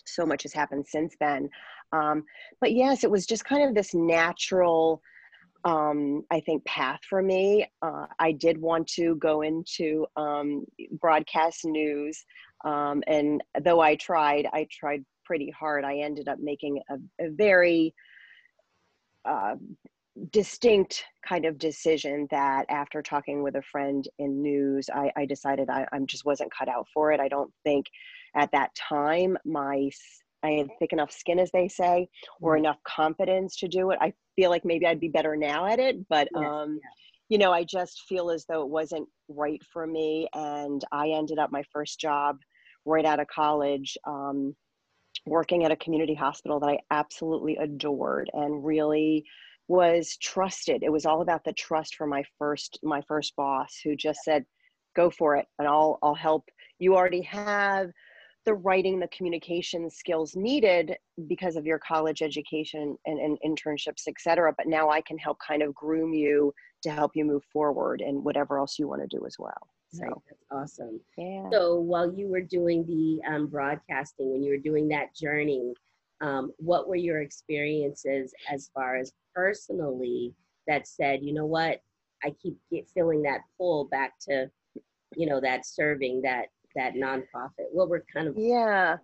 so 0.04 0.26
much 0.26 0.42
has 0.42 0.52
happened 0.52 0.86
since 0.86 1.16
then. 1.20 1.48
Um, 1.92 2.24
but 2.60 2.72
yes, 2.72 3.02
it 3.02 3.10
was 3.10 3.26
just 3.26 3.44
kind 3.44 3.66
of 3.66 3.74
this 3.74 3.94
natural, 3.94 5.00
um, 5.64 6.22
I 6.30 6.40
think, 6.40 6.64
path 6.66 7.00
for 7.08 7.22
me. 7.22 7.66
Uh, 7.80 8.06
I 8.18 8.32
did 8.32 8.58
want 8.58 8.88
to 8.88 9.16
go 9.16 9.40
into 9.40 10.06
um, 10.16 10.66
broadcast 11.00 11.64
news. 11.64 12.24
Um, 12.64 13.02
and 13.06 13.42
though 13.62 13.80
I 13.80 13.96
tried, 13.96 14.46
I 14.52 14.66
tried 14.70 15.04
pretty 15.24 15.50
hard, 15.50 15.84
I 15.84 15.98
ended 15.98 16.28
up 16.28 16.38
making 16.38 16.80
a, 16.90 16.94
a 17.24 17.30
very 17.30 17.94
uh, 19.24 19.54
distinct 20.30 21.04
kind 21.26 21.44
of 21.44 21.58
decision 21.58 22.26
that 22.30 22.66
after 22.68 23.02
talking 23.02 23.42
with 23.42 23.56
a 23.56 23.62
friend 23.62 24.06
in 24.18 24.42
news, 24.42 24.88
I, 24.92 25.10
I 25.16 25.26
decided 25.26 25.70
I, 25.70 25.86
I 25.92 25.98
just 26.00 26.24
wasn't 26.24 26.52
cut 26.56 26.68
out 26.68 26.86
for 26.92 27.12
it. 27.12 27.20
I 27.20 27.28
don't 27.28 27.52
think 27.64 27.86
at 28.34 28.50
that 28.52 28.74
time 28.74 29.36
my 29.44 29.90
I 30.44 30.50
had 30.52 30.70
thick 30.78 30.92
enough 30.92 31.12
skin, 31.12 31.38
as 31.38 31.50
they 31.52 31.68
say, 31.68 32.08
or 32.40 32.54
mm-hmm. 32.54 32.64
enough 32.64 32.78
confidence 32.84 33.56
to 33.58 33.68
do 33.68 33.90
it. 33.92 33.98
I 34.00 34.12
feel 34.34 34.50
like 34.50 34.64
maybe 34.64 34.86
I'd 34.86 35.00
be 35.00 35.08
better 35.08 35.36
now 35.36 35.66
at 35.66 35.78
it, 35.78 35.96
but 36.08 36.28
yes, 36.34 36.44
um, 36.44 36.80
yeah. 36.82 36.90
you 37.28 37.38
know, 37.38 37.52
I 37.52 37.64
just 37.64 38.02
feel 38.08 38.30
as 38.30 38.44
though 38.46 38.62
it 38.62 38.68
wasn't 38.68 39.08
right 39.28 39.62
for 39.72 39.86
me, 39.86 40.28
and 40.34 40.84
I 40.90 41.10
ended 41.10 41.38
up 41.38 41.52
my 41.52 41.62
first 41.72 42.00
job 42.00 42.38
right 42.84 43.04
out 43.04 43.20
of 43.20 43.28
college. 43.28 43.96
Um, 44.04 44.54
working 45.26 45.64
at 45.64 45.70
a 45.70 45.76
community 45.76 46.14
hospital 46.14 46.58
that 46.60 46.68
I 46.68 46.80
absolutely 46.90 47.56
adored 47.56 48.30
and 48.32 48.64
really 48.64 49.24
was 49.68 50.16
trusted. 50.18 50.82
It 50.82 50.92
was 50.92 51.06
all 51.06 51.22
about 51.22 51.44
the 51.44 51.52
trust 51.52 51.94
for 51.94 52.06
my 52.06 52.24
first 52.38 52.78
my 52.82 53.00
first 53.02 53.34
boss 53.36 53.78
who 53.82 53.94
just 53.96 54.20
said, 54.24 54.44
"Go 54.96 55.10
for 55.10 55.36
it, 55.36 55.46
and 55.58 55.68
I'll 55.68 55.98
I'll 56.02 56.14
help. 56.14 56.48
You 56.78 56.96
already 56.96 57.22
have 57.22 57.90
the 58.44 58.54
writing, 58.54 58.98
the 58.98 59.08
communication 59.08 59.88
skills 59.88 60.34
needed 60.34 60.96
because 61.28 61.54
of 61.54 61.64
your 61.64 61.78
college 61.78 62.22
education 62.22 62.98
and, 63.06 63.20
and 63.20 63.38
internships, 63.46 64.08
et 64.08 64.16
cetera. 64.18 64.52
But 64.56 64.66
now 64.66 64.90
I 64.90 65.00
can 65.00 65.16
help 65.16 65.38
kind 65.46 65.62
of 65.62 65.72
groom 65.74 66.12
you 66.12 66.52
to 66.82 66.90
help 66.90 67.12
you 67.14 67.24
move 67.24 67.44
forward 67.52 68.00
and 68.00 68.24
whatever 68.24 68.58
else 68.58 68.78
you 68.78 68.88
want 68.88 69.02
to 69.02 69.16
do 69.16 69.24
as 69.26 69.36
well." 69.38 69.68
That's 69.92 70.42
awesome. 70.50 71.00
Yeah. 71.16 71.48
So 71.52 71.76
while 71.80 72.12
you 72.12 72.28
were 72.28 72.40
doing 72.40 72.84
the 72.86 73.20
um, 73.30 73.46
broadcasting, 73.46 74.32
when 74.32 74.42
you 74.42 74.52
were 74.52 74.62
doing 74.62 74.88
that 74.88 75.14
journey, 75.14 75.74
um, 76.20 76.52
what 76.58 76.88
were 76.88 76.96
your 76.96 77.20
experiences 77.20 78.32
as 78.50 78.70
far 78.74 78.96
as 78.96 79.12
personally 79.34 80.32
that 80.66 80.86
said, 80.86 81.20
you 81.22 81.34
know 81.34 81.46
what, 81.46 81.80
I 82.24 82.30
keep 82.42 82.56
get 82.70 82.88
feeling 82.94 83.22
that 83.22 83.40
pull 83.58 83.86
back 83.86 84.12
to, 84.28 84.50
you 85.16 85.26
know, 85.26 85.40
that 85.40 85.66
serving 85.66 86.22
that 86.22 86.46
that 86.76 86.94
nonprofit. 86.94 87.66
What 87.72 87.88
were 87.88 88.04
kind 88.14 88.28
of 88.28 88.36
yeah. 88.38 88.96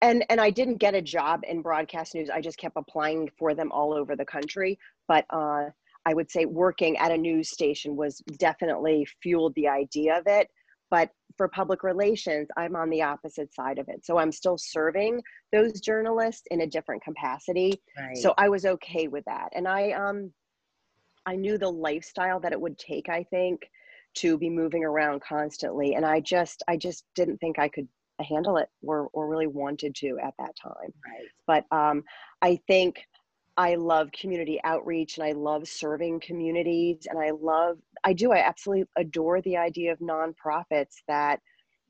and 0.00 0.24
and 0.30 0.40
I 0.40 0.50
didn't 0.50 0.78
get 0.78 0.94
a 0.94 1.02
job 1.02 1.42
in 1.46 1.62
broadcast 1.62 2.14
news. 2.14 2.30
I 2.30 2.40
just 2.40 2.58
kept 2.58 2.76
applying 2.76 3.30
for 3.38 3.54
them 3.54 3.70
all 3.70 3.92
over 3.92 4.16
the 4.16 4.24
country. 4.24 4.78
But 5.06 5.26
uh, 5.30 5.66
I 6.06 6.14
would 6.14 6.30
say 6.30 6.44
working 6.44 6.96
at 6.98 7.12
a 7.12 7.16
news 7.16 7.50
station 7.50 7.96
was 7.96 8.18
definitely 8.38 9.06
fueled 9.22 9.54
the 9.54 9.68
idea 9.68 10.18
of 10.18 10.24
it. 10.26 10.48
But 10.90 11.10
for 11.38 11.48
public 11.48 11.82
relations, 11.82 12.48
I'm 12.56 12.76
on 12.76 12.90
the 12.90 13.02
opposite 13.02 13.54
side 13.54 13.78
of 13.78 13.88
it. 13.88 14.04
So 14.04 14.18
I'm 14.18 14.30
still 14.30 14.58
serving 14.58 15.22
those 15.50 15.80
journalists 15.80 16.42
in 16.50 16.60
a 16.60 16.66
different 16.66 17.02
capacity. 17.02 17.80
Right. 17.98 18.16
So 18.16 18.34
I 18.36 18.48
was 18.50 18.66
okay 18.66 19.08
with 19.08 19.24
that. 19.24 19.48
And 19.54 19.66
I 19.66 19.92
um 19.92 20.32
I 21.24 21.36
knew 21.36 21.56
the 21.56 21.70
lifestyle 21.70 22.40
that 22.40 22.52
it 22.52 22.60
would 22.60 22.78
take, 22.78 23.08
I 23.08 23.22
think, 23.24 23.62
to 24.16 24.36
be 24.36 24.50
moving 24.50 24.84
around 24.84 25.22
constantly. 25.22 25.94
And 25.94 26.04
I 26.04 26.20
just 26.20 26.62
I 26.68 26.76
just 26.76 27.04
didn't 27.14 27.38
think 27.38 27.58
I 27.58 27.68
could 27.68 27.88
handle 28.20 28.58
it 28.58 28.68
or 28.82 29.08
or 29.14 29.28
really 29.28 29.46
wanted 29.46 29.94
to 29.96 30.18
at 30.22 30.34
that 30.38 30.54
time. 30.62 30.92
Right. 31.06 31.28
But 31.46 31.76
um 31.76 32.02
I 32.42 32.60
think 32.66 33.02
I 33.56 33.74
love 33.74 34.10
community 34.12 34.60
outreach 34.64 35.18
and 35.18 35.26
I 35.26 35.32
love 35.32 35.68
serving 35.68 36.20
communities 36.20 37.06
and 37.08 37.18
I 37.18 37.30
love 37.30 37.78
I 38.04 38.12
do 38.12 38.32
I 38.32 38.38
absolutely 38.38 38.86
adore 38.96 39.42
the 39.42 39.56
idea 39.56 39.92
of 39.92 39.98
nonprofits 39.98 40.94
that 41.06 41.40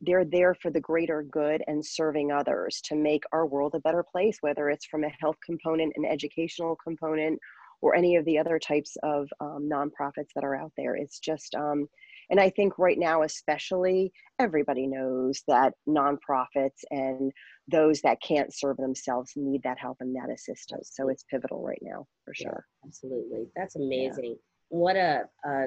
they're 0.00 0.24
there 0.24 0.54
for 0.54 0.70
the 0.70 0.80
greater 0.80 1.22
good 1.22 1.62
and 1.68 1.84
serving 1.84 2.32
others 2.32 2.80
to 2.86 2.96
make 2.96 3.22
our 3.32 3.46
world 3.46 3.74
a 3.76 3.80
better 3.80 4.02
place 4.02 4.38
whether 4.40 4.70
it's 4.70 4.86
from 4.86 5.04
a 5.04 5.12
health 5.20 5.36
component 5.46 5.92
an 5.96 6.04
educational 6.04 6.76
component 6.82 7.38
or 7.82 7.94
any 7.94 8.16
of 8.16 8.24
the 8.24 8.38
other 8.38 8.58
types 8.58 8.96
of 9.02 9.28
um, 9.40 9.68
nonprofits 9.70 10.30
that 10.34 10.44
are 10.44 10.54
out 10.54 10.72
there. 10.76 10.94
It's 10.94 11.18
just 11.18 11.54
um, 11.54 11.88
and 12.30 12.40
I 12.40 12.50
think 12.50 12.78
right 12.78 12.98
now, 12.98 13.22
especially, 13.22 14.12
everybody 14.38 14.86
knows 14.86 15.42
that 15.48 15.74
nonprofits 15.88 16.82
and 16.90 17.32
those 17.68 18.00
that 18.02 18.18
can't 18.26 18.54
serve 18.54 18.76
themselves 18.76 19.32
need 19.36 19.62
that 19.64 19.78
help 19.78 19.98
and 20.00 20.14
that 20.16 20.32
assistance. 20.32 20.90
So 20.92 21.08
it's 21.08 21.24
pivotal 21.30 21.62
right 21.62 21.82
now, 21.82 22.06
for 22.24 22.34
sure. 22.34 22.66
Yeah, 22.82 22.88
absolutely, 22.88 23.46
that's 23.56 23.76
amazing. 23.76 24.36
Yeah. 24.36 24.68
What 24.68 24.96
a 24.96 25.24
uh, 25.46 25.66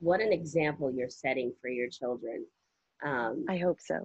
what 0.00 0.20
an 0.20 0.32
example 0.32 0.90
you're 0.90 1.10
setting 1.10 1.52
for 1.60 1.68
your 1.68 1.88
children. 1.88 2.46
Um, 3.04 3.44
I 3.48 3.58
hope 3.58 3.78
so. 3.80 3.96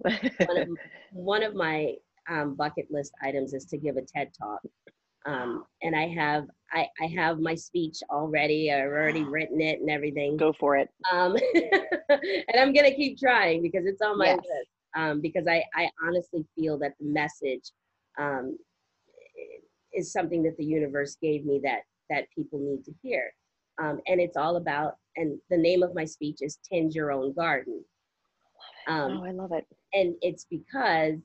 one, 0.45 0.57
of, 0.57 0.67
one 1.12 1.43
of 1.43 1.55
my 1.55 1.93
um, 2.29 2.55
bucket 2.55 2.88
list 2.89 3.13
items 3.21 3.53
is 3.53 3.65
to 3.65 3.77
give 3.77 3.97
a 3.97 4.01
TED 4.01 4.31
talk. 4.38 4.59
Um, 5.25 5.65
and 5.82 5.96
I 5.96 6.08
have 6.10 6.46
I, 6.72 6.88
I 7.01 7.08
have 7.15 7.39
my 7.39 7.55
speech 7.55 8.00
already. 8.10 8.72
I've 8.72 8.86
already 8.86 9.24
written 9.29 9.62
it 9.62 9.79
and 9.79 9.89
everything. 9.89 10.38
Go 10.38 10.53
for 10.53 10.77
it. 10.77 10.89
Um, 11.12 11.36
and 11.55 12.60
I'm 12.60 12.74
gonna 12.74 12.94
keep 12.94 13.17
trying 13.17 13.62
because 13.62 13.86
it's 13.86 14.01
on 14.01 14.17
my 14.17 14.25
yes. 14.27 14.38
list. 14.38 14.70
Um, 14.98 15.20
because 15.20 15.46
I, 15.46 15.62
I 15.75 15.89
honestly 16.05 16.46
feel 16.55 16.77
that 16.79 16.94
the 17.01 17.08
message 17.08 17.72
um, 18.17 18.58
is 19.94 20.12
something 20.12 20.41
that 20.44 20.55
the 20.58 20.63
universe 20.63 21.17
gave 21.22 21.46
me 21.46 21.60
that 21.63 21.82
that 22.10 22.25
people 22.36 22.60
need 22.60 22.84
to 22.86 22.94
hear. 23.01 23.32
Um, 23.82 24.00
and 24.08 24.22
it's 24.22 24.38
all 24.38 24.55
about 24.55 24.96
and 25.17 25.39
the 25.50 25.58
name 25.58 25.84
of 25.84 25.96
my 25.96 26.05
speech 26.05 26.38
is 26.41 26.60
tend 26.72 26.94
your 26.94 27.12
own 27.12 27.34
garden. 27.34 27.84
Um, 28.88 29.20
oh, 29.22 29.25
I 29.25 29.32
love 29.32 29.51
it. 29.51 29.65
And 29.94 30.15
it's 30.22 30.46
because 30.50 31.20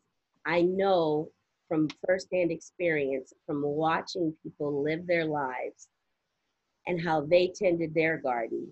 I 0.46 0.62
know 0.62 1.28
from 1.70 1.88
firsthand 2.04 2.50
experience 2.50 3.32
from 3.46 3.62
watching 3.62 4.34
people 4.42 4.82
live 4.82 5.06
their 5.06 5.24
lives 5.24 5.86
and 6.88 7.00
how 7.00 7.20
they 7.20 7.52
tended 7.54 7.94
their 7.94 8.18
garden 8.18 8.66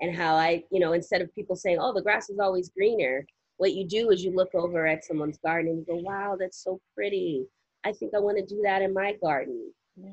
and 0.00 0.14
how 0.16 0.36
I, 0.36 0.62
you 0.70 0.78
know, 0.78 0.92
instead 0.92 1.22
of 1.22 1.34
people 1.34 1.56
saying, 1.56 1.78
oh, 1.80 1.92
the 1.92 2.02
grass 2.02 2.30
is 2.30 2.38
always 2.38 2.70
greener, 2.70 3.26
what 3.56 3.74
you 3.74 3.86
do 3.86 4.10
is 4.10 4.22
you 4.22 4.32
look 4.32 4.54
over 4.54 4.86
at 4.86 5.04
someone's 5.04 5.38
garden 5.38 5.72
and 5.72 5.78
you 5.78 5.84
go, 5.86 6.00
wow, 6.00 6.36
that's 6.38 6.62
so 6.62 6.80
pretty. 6.94 7.44
I 7.84 7.92
think 7.92 8.12
I 8.14 8.20
want 8.20 8.38
to 8.38 8.46
do 8.46 8.62
that 8.62 8.80
in 8.80 8.94
my 8.94 9.14
garden. 9.20 9.72
Yeah. 9.96 10.10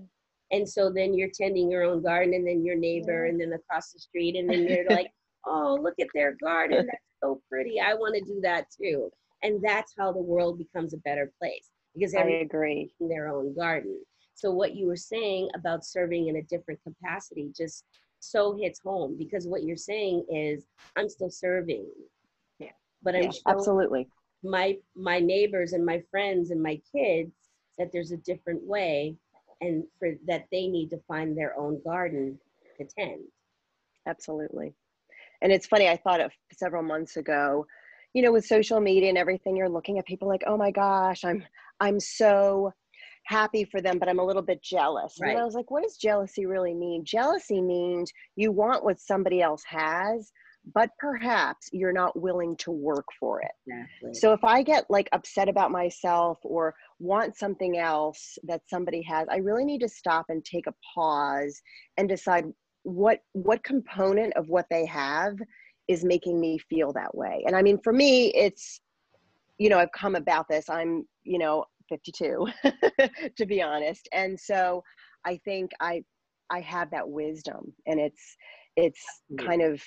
And 0.51 0.67
so 0.67 0.89
then 0.89 1.13
you're 1.13 1.29
tending 1.34 1.70
your 1.70 1.84
own 1.84 2.01
garden 2.01 2.34
and 2.34 2.48
then 2.48 2.65
your 2.65 2.75
neighbor 2.75 3.25
yeah. 3.25 3.31
and 3.31 3.39
then 3.39 3.53
across 3.53 3.91
the 3.91 4.00
street 4.00 4.36
and 4.36 4.50
then 4.50 4.67
you're 4.67 4.86
like, 4.89 5.12
oh, 5.46 5.77
look 5.79 5.96
at 6.01 6.08
their 6.15 6.36
garden. 6.43 6.88
That's 6.88 7.05
so 7.24 7.41
pretty. 7.48 7.79
I 7.79 7.93
want 7.93 8.15
to 8.15 8.22
do 8.22 8.41
that 8.41 8.65
too. 8.75 9.12
And 9.43 9.62
that's 9.63 9.93
how 9.98 10.12
the 10.12 10.22
world 10.22 10.58
becomes 10.58 10.96
a 10.96 10.98
better 10.98 11.31
place 11.39 11.70
because 11.94 12.16
I 12.16 12.22
agree 12.22 12.92
in 13.00 13.10
their 13.10 13.28
own 13.28 13.54
garden. 13.54 14.00
So 14.34 14.52
what 14.52 14.76
you 14.76 14.88
were 14.88 14.96
saying 14.96 15.50
about 15.56 15.86
serving 15.86 16.28
in 16.28 16.38
a 16.38 16.44
different 16.44 16.80
capacity 16.84 17.52
just 17.56 17.84
so 18.20 18.56
hits 18.56 18.80
home 18.80 19.16
because 19.18 19.48
what 19.48 19.64
you're 19.64 19.76
saying 19.76 20.26
is 20.30 20.66
I'm 20.96 21.10
still 21.10 21.30
serving. 21.30 21.86
Yeah. 22.60 22.72
But 23.04 23.16
I'm 23.16 23.24
yeah, 23.24 23.32
absolutely 23.48 24.08
my 24.44 24.78
my 24.96 25.20
neighbors 25.20 25.74
and 25.74 25.86
my 25.86 26.02
friends 26.10 26.52
and 26.52 26.62
my 26.62 26.80
kids 26.96 27.32
that 27.78 27.92
there's 27.92 28.12
a 28.12 28.18
different 28.18 28.64
way 28.64 29.16
and 29.62 29.84
for 30.00 30.14
that 30.28 30.46
they 30.52 30.68
need 30.68 30.90
to 30.90 31.00
find 31.08 31.38
their 31.38 31.58
own 31.58 31.80
garden 31.84 32.40
to 32.78 32.88
tend. 32.98 33.22
Absolutely. 34.08 34.74
And 35.42 35.52
it's 35.52 35.68
funny, 35.68 35.88
I 35.88 35.98
thought 35.98 36.22
of 36.22 36.32
several 36.54 36.84
months 36.84 37.18
ago, 37.18 37.66
you 38.14 38.22
know, 38.22 38.32
with 38.32 38.46
social 38.46 38.80
media 38.80 39.10
and 39.10 39.18
everything, 39.18 39.56
you're 39.56 39.70
looking 39.70 39.98
at 40.00 40.06
people 40.06 40.28
like, 40.28 40.44
oh 40.48 40.58
my 40.58 40.72
gosh, 40.72 41.24
I'm 41.24 41.44
I'm 41.82 42.00
so 42.00 42.72
happy 43.26 43.66
for 43.66 43.82
them, 43.82 44.00
but 44.00 44.08
I'm 44.08 44.20
a 44.20 44.26
little 44.26 44.42
bit 44.42 44.64
jealous. 44.64 45.16
Right. 45.20 45.32
And 45.32 45.40
I 45.40 45.44
was 45.44 45.56
like, 45.56 45.70
what 45.70 45.84
does 45.84 45.98
jealousy 45.98 46.46
really 46.46 46.74
mean? 46.74 47.04
Jealousy 47.04 47.62
means 47.62 48.12
you 48.36 48.52
want 48.52 48.84
what 48.84 49.00
somebody 49.00 49.42
else 49.42 49.64
has, 49.68 50.32
but 50.76 50.90
perhaps 51.00 51.70
you're 51.72 51.94
not 51.94 52.20
willing 52.20 52.56
to 52.58 52.72
work 52.72 53.06
for 53.20 53.42
it. 53.42 53.52
Exactly. 53.68 54.14
So 54.14 54.32
if 54.34 54.44
I 54.44 54.62
get 54.62 54.86
like 54.90 55.10
upset 55.12 55.50
about 55.50 55.72
myself 55.72 56.38
or 56.44 56.76
want 57.00 57.36
something 57.36 57.78
else 57.78 58.38
that 58.44 58.62
somebody 58.68 59.02
has, 59.04 59.28
I 59.32 59.38
really 59.38 59.66
need 59.66 59.82
to 59.82 59.90
stop 59.90 60.28
and 60.30 60.46
take 60.46 60.68
a 60.68 60.76
pause 60.96 61.60
and 61.98 62.08
decide 62.08 62.46
what 62.84 63.20
what 63.34 63.64
component 63.64 64.34
of 64.36 64.50
what 64.50 64.66
they 64.72 64.86
have 64.88 65.34
is 65.88 66.04
making 66.04 66.40
me 66.40 66.58
feel 66.58 66.92
that 66.94 67.14
way. 67.14 67.44
And 67.46 67.56
I 67.56 67.62
mean 67.62 67.80
for 67.84 67.94
me 67.94 68.28
it's 68.34 68.82
you 69.62 69.70
know, 69.70 69.78
I've 69.78 69.92
come 69.92 70.16
about 70.16 70.48
this. 70.50 70.72
I'm, 70.72 71.06
you 71.24 71.38
know, 71.38 71.66
52 71.92 72.48
to 73.36 73.46
be 73.46 73.62
honest 73.62 74.08
and 74.14 74.40
so 74.40 74.82
i 75.26 75.38
think 75.44 75.72
i 75.82 76.02
i 76.50 76.62
have 76.62 76.90
that 76.92 77.08
wisdom 77.08 77.74
and 77.86 78.00
it's 78.00 78.38
it's 78.78 79.04
kind 79.38 79.62
of 79.62 79.82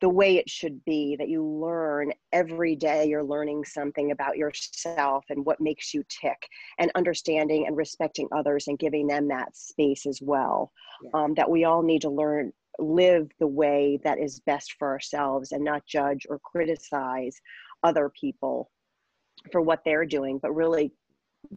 the 0.00 0.08
way 0.08 0.38
it 0.38 0.48
should 0.48 0.82
be 0.86 1.14
that 1.16 1.28
you 1.28 1.44
learn 1.44 2.10
every 2.32 2.74
day 2.74 3.06
you're 3.06 3.22
learning 3.22 3.62
something 3.64 4.12
about 4.12 4.38
yourself 4.38 5.24
and 5.28 5.44
what 5.44 5.60
makes 5.60 5.92
you 5.92 6.02
tick 6.08 6.38
and 6.78 6.90
understanding 6.94 7.66
and 7.66 7.76
respecting 7.76 8.26
others 8.34 8.66
and 8.66 8.78
giving 8.78 9.06
them 9.06 9.28
that 9.28 9.54
space 9.54 10.06
as 10.06 10.20
well 10.22 10.72
yeah. 11.02 11.10
um, 11.12 11.34
that 11.34 11.50
we 11.50 11.64
all 11.64 11.82
need 11.82 12.00
to 12.00 12.10
learn 12.10 12.50
live 12.78 13.28
the 13.38 13.46
way 13.46 13.98
that 14.02 14.18
is 14.18 14.40
best 14.40 14.74
for 14.78 14.88
ourselves 14.88 15.52
and 15.52 15.62
not 15.62 15.86
judge 15.86 16.26
or 16.30 16.38
criticize 16.38 17.36
other 17.82 18.10
people 18.18 18.70
for 19.52 19.60
what 19.60 19.80
they're 19.84 20.06
doing 20.06 20.38
but 20.40 20.54
really 20.54 20.92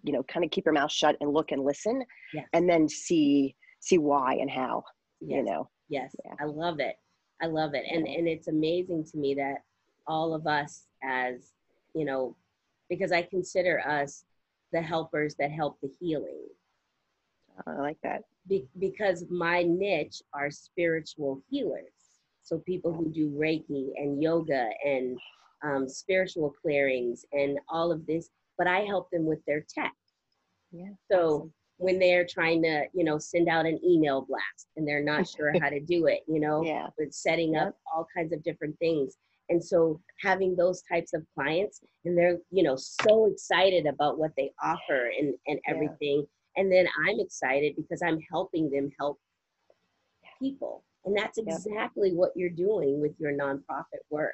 you 0.04 0.14
know 0.14 0.24
kind 0.24 0.46
of 0.46 0.52
keep 0.52 0.66
your 0.66 0.74
mouth 0.74 0.92
shut 0.92 1.16
and 1.22 1.34
look 1.34 1.52
and 1.52 1.64
listen 1.64 2.04
yes. 2.34 2.48
and 2.54 2.70
then 2.70 2.88
see 2.88 3.56
see 3.80 3.98
why 3.98 4.36
and 4.36 4.50
how 4.50 4.84
yes. 5.20 5.38
you 5.38 5.44
know? 5.44 5.70
Yes. 5.90 6.16
Yeah. 6.26 6.34
i 6.40 6.46
love 6.46 6.80
it. 6.80 6.96
I 7.42 7.48
love 7.48 7.74
it. 7.74 7.84
And 7.90 8.08
and 8.08 8.28
it's 8.28 8.48
amazing 8.48 9.06
to 9.12 9.18
me 9.18 9.34
that 9.36 9.64
all 10.08 10.34
of 10.34 10.48
us 10.48 10.86
as 11.04 11.52
you 11.94 12.06
know 12.06 12.36
because 12.90 13.12
i 13.12 13.22
consider 13.22 13.80
us 13.88 14.26
the 14.74 14.82
helpers 14.82 15.36
that 15.36 15.52
help 15.52 15.80
the 15.82 15.90
healing. 16.00 16.48
I 17.68 17.74
like 17.74 17.98
that. 18.04 18.24
Be- 18.50 18.68
because 18.80 19.24
my 19.30 19.64
niche 19.64 20.22
are 20.34 20.50
spiritual 20.50 21.42
healers. 21.50 21.94
So 22.42 22.58
people 22.58 22.92
who 22.92 23.10
do 23.10 23.30
reiki 23.30 23.92
and 23.96 24.22
yoga 24.22 24.70
and 24.84 25.18
um, 25.64 25.88
spiritual 25.88 26.54
clearings 26.62 27.24
and 27.32 27.58
all 27.70 27.92
of 27.92 28.06
this 28.06 28.32
but 28.58 28.68
I 28.68 28.82
help 28.82 29.10
them 29.12 29.26
with 29.26 29.40
their 29.46 29.66
tech. 29.68 29.94
Yeah. 30.72 30.90
So 31.12 31.52
when 31.78 32.00
they're 32.00 32.26
trying 32.26 32.62
to, 32.64 32.86
you 32.94 33.04
know, 33.04 33.18
send 33.18 33.50
out 33.50 33.66
an 33.66 33.80
email 33.84 34.26
blast 34.28 34.68
and 34.76 34.88
they're 34.88 35.04
not 35.04 35.28
sure 35.38 35.54
how 35.62 35.70
to 35.70 35.80
do 35.80 36.08
it, 36.08 36.22
you 36.28 36.40
know, 36.40 36.64
yeah. 36.64 36.88
with 36.98 37.14
setting 37.14 37.54
yep. 37.54 37.68
up 37.68 37.78
all 37.94 38.08
kinds 38.16 38.34
of 38.34 38.44
different 38.44 38.78
things. 38.80 39.18
And 39.50 39.64
so 39.64 40.00
having 40.22 40.56
those 40.56 40.82
types 40.84 41.14
of 41.14 41.26
clients 41.36 41.82
and 42.06 42.18
they're, 42.18 42.38
you 42.50 42.64
know, 42.64 42.76
so 42.78 43.26
excited 43.26 43.86
about 43.86 44.18
what 44.18 44.32
they 44.38 44.52
offer 44.64 45.12
and, 45.20 45.36
and 45.48 45.60
everything. 45.68 46.26
Yeah. 46.56 46.62
And 46.62 46.72
then 46.72 46.88
I'm 47.06 47.20
excited 47.20 47.76
because 47.76 48.02
I'm 48.02 48.20
helping 48.32 48.70
them 48.70 48.90
help 49.00 49.20
people. 50.40 50.84
And 51.06 51.18
that's 51.18 51.38
exactly 51.38 52.14
what 52.14 52.32
you're 52.36 52.50
doing 52.50 53.02
with 53.02 53.12
your 53.20 53.34
nonprofit 53.34 54.00
work 54.10 54.34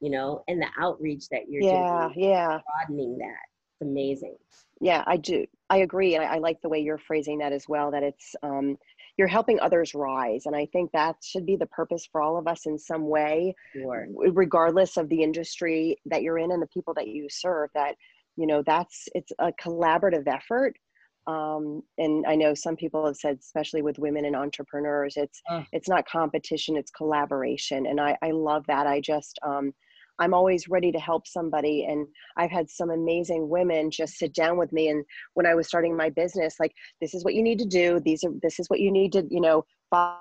you 0.00 0.10
know, 0.10 0.44
and 0.48 0.60
the 0.60 0.68
outreach 0.78 1.28
that 1.30 1.48
you're 1.48 1.62
yeah, 1.62 2.08
doing, 2.14 2.30
yeah, 2.30 2.58
broadening 2.86 3.18
that. 3.18 3.47
Amazing. 3.80 4.36
Yeah, 4.80 5.04
I 5.06 5.16
do. 5.16 5.46
I 5.70 5.78
agree. 5.78 6.16
I, 6.16 6.36
I 6.36 6.38
like 6.38 6.60
the 6.62 6.68
way 6.68 6.80
you're 6.80 6.98
phrasing 6.98 7.38
that 7.38 7.52
as 7.52 7.68
well. 7.68 7.90
That 7.90 8.02
it's 8.02 8.34
um, 8.42 8.76
you're 9.16 9.28
helping 9.28 9.60
others 9.60 9.94
rise, 9.94 10.46
and 10.46 10.54
I 10.54 10.66
think 10.66 10.92
that 10.92 11.16
should 11.22 11.46
be 11.46 11.56
the 11.56 11.66
purpose 11.66 12.08
for 12.10 12.20
all 12.20 12.36
of 12.36 12.46
us 12.46 12.66
in 12.66 12.78
some 12.78 13.08
way, 13.08 13.54
sure. 13.72 14.06
regardless 14.32 14.96
of 14.96 15.08
the 15.08 15.22
industry 15.22 15.96
that 16.06 16.22
you're 16.22 16.38
in 16.38 16.52
and 16.52 16.62
the 16.62 16.68
people 16.68 16.94
that 16.94 17.08
you 17.08 17.28
serve. 17.28 17.70
That 17.74 17.96
you 18.38 18.46
know 18.46 18.62
that's 18.64 19.08
it's 19.14 19.32
a 19.40 19.52
collaborative 19.62 20.26
effort 20.26 20.74
um, 21.26 21.82
and 21.98 22.24
i 22.26 22.34
know 22.34 22.54
some 22.54 22.76
people 22.76 23.04
have 23.04 23.16
said 23.16 23.36
especially 23.40 23.82
with 23.82 23.98
women 23.98 24.24
and 24.24 24.36
entrepreneurs 24.36 25.14
it's 25.16 25.42
uh. 25.50 25.62
it's 25.72 25.88
not 25.88 26.08
competition 26.08 26.76
it's 26.76 26.90
collaboration 26.92 27.84
and 27.86 28.00
i 28.00 28.16
i 28.22 28.30
love 28.30 28.64
that 28.68 28.86
i 28.86 29.00
just 29.00 29.38
um, 29.44 29.74
i'm 30.18 30.34
always 30.34 30.68
ready 30.68 30.92
to 30.92 30.98
help 30.98 31.26
somebody 31.26 31.86
and 31.88 32.06
i've 32.36 32.50
had 32.50 32.68
some 32.68 32.90
amazing 32.90 33.48
women 33.48 33.90
just 33.90 34.14
sit 34.14 34.34
down 34.34 34.56
with 34.56 34.72
me 34.72 34.88
and 34.88 35.04
when 35.34 35.46
i 35.46 35.54
was 35.54 35.66
starting 35.66 35.96
my 35.96 36.10
business 36.10 36.56
like 36.60 36.72
this 37.00 37.14
is 37.14 37.24
what 37.24 37.34
you 37.34 37.42
need 37.42 37.58
to 37.58 37.66
do. 37.66 38.00
These 38.00 38.24
are 38.24 38.32
this 38.42 38.58
is 38.58 38.68
what 38.68 38.80
you 38.80 38.90
need 38.90 39.12
to 39.12 39.26
you 39.30 39.40
know 39.40 39.64
follow 39.90 40.18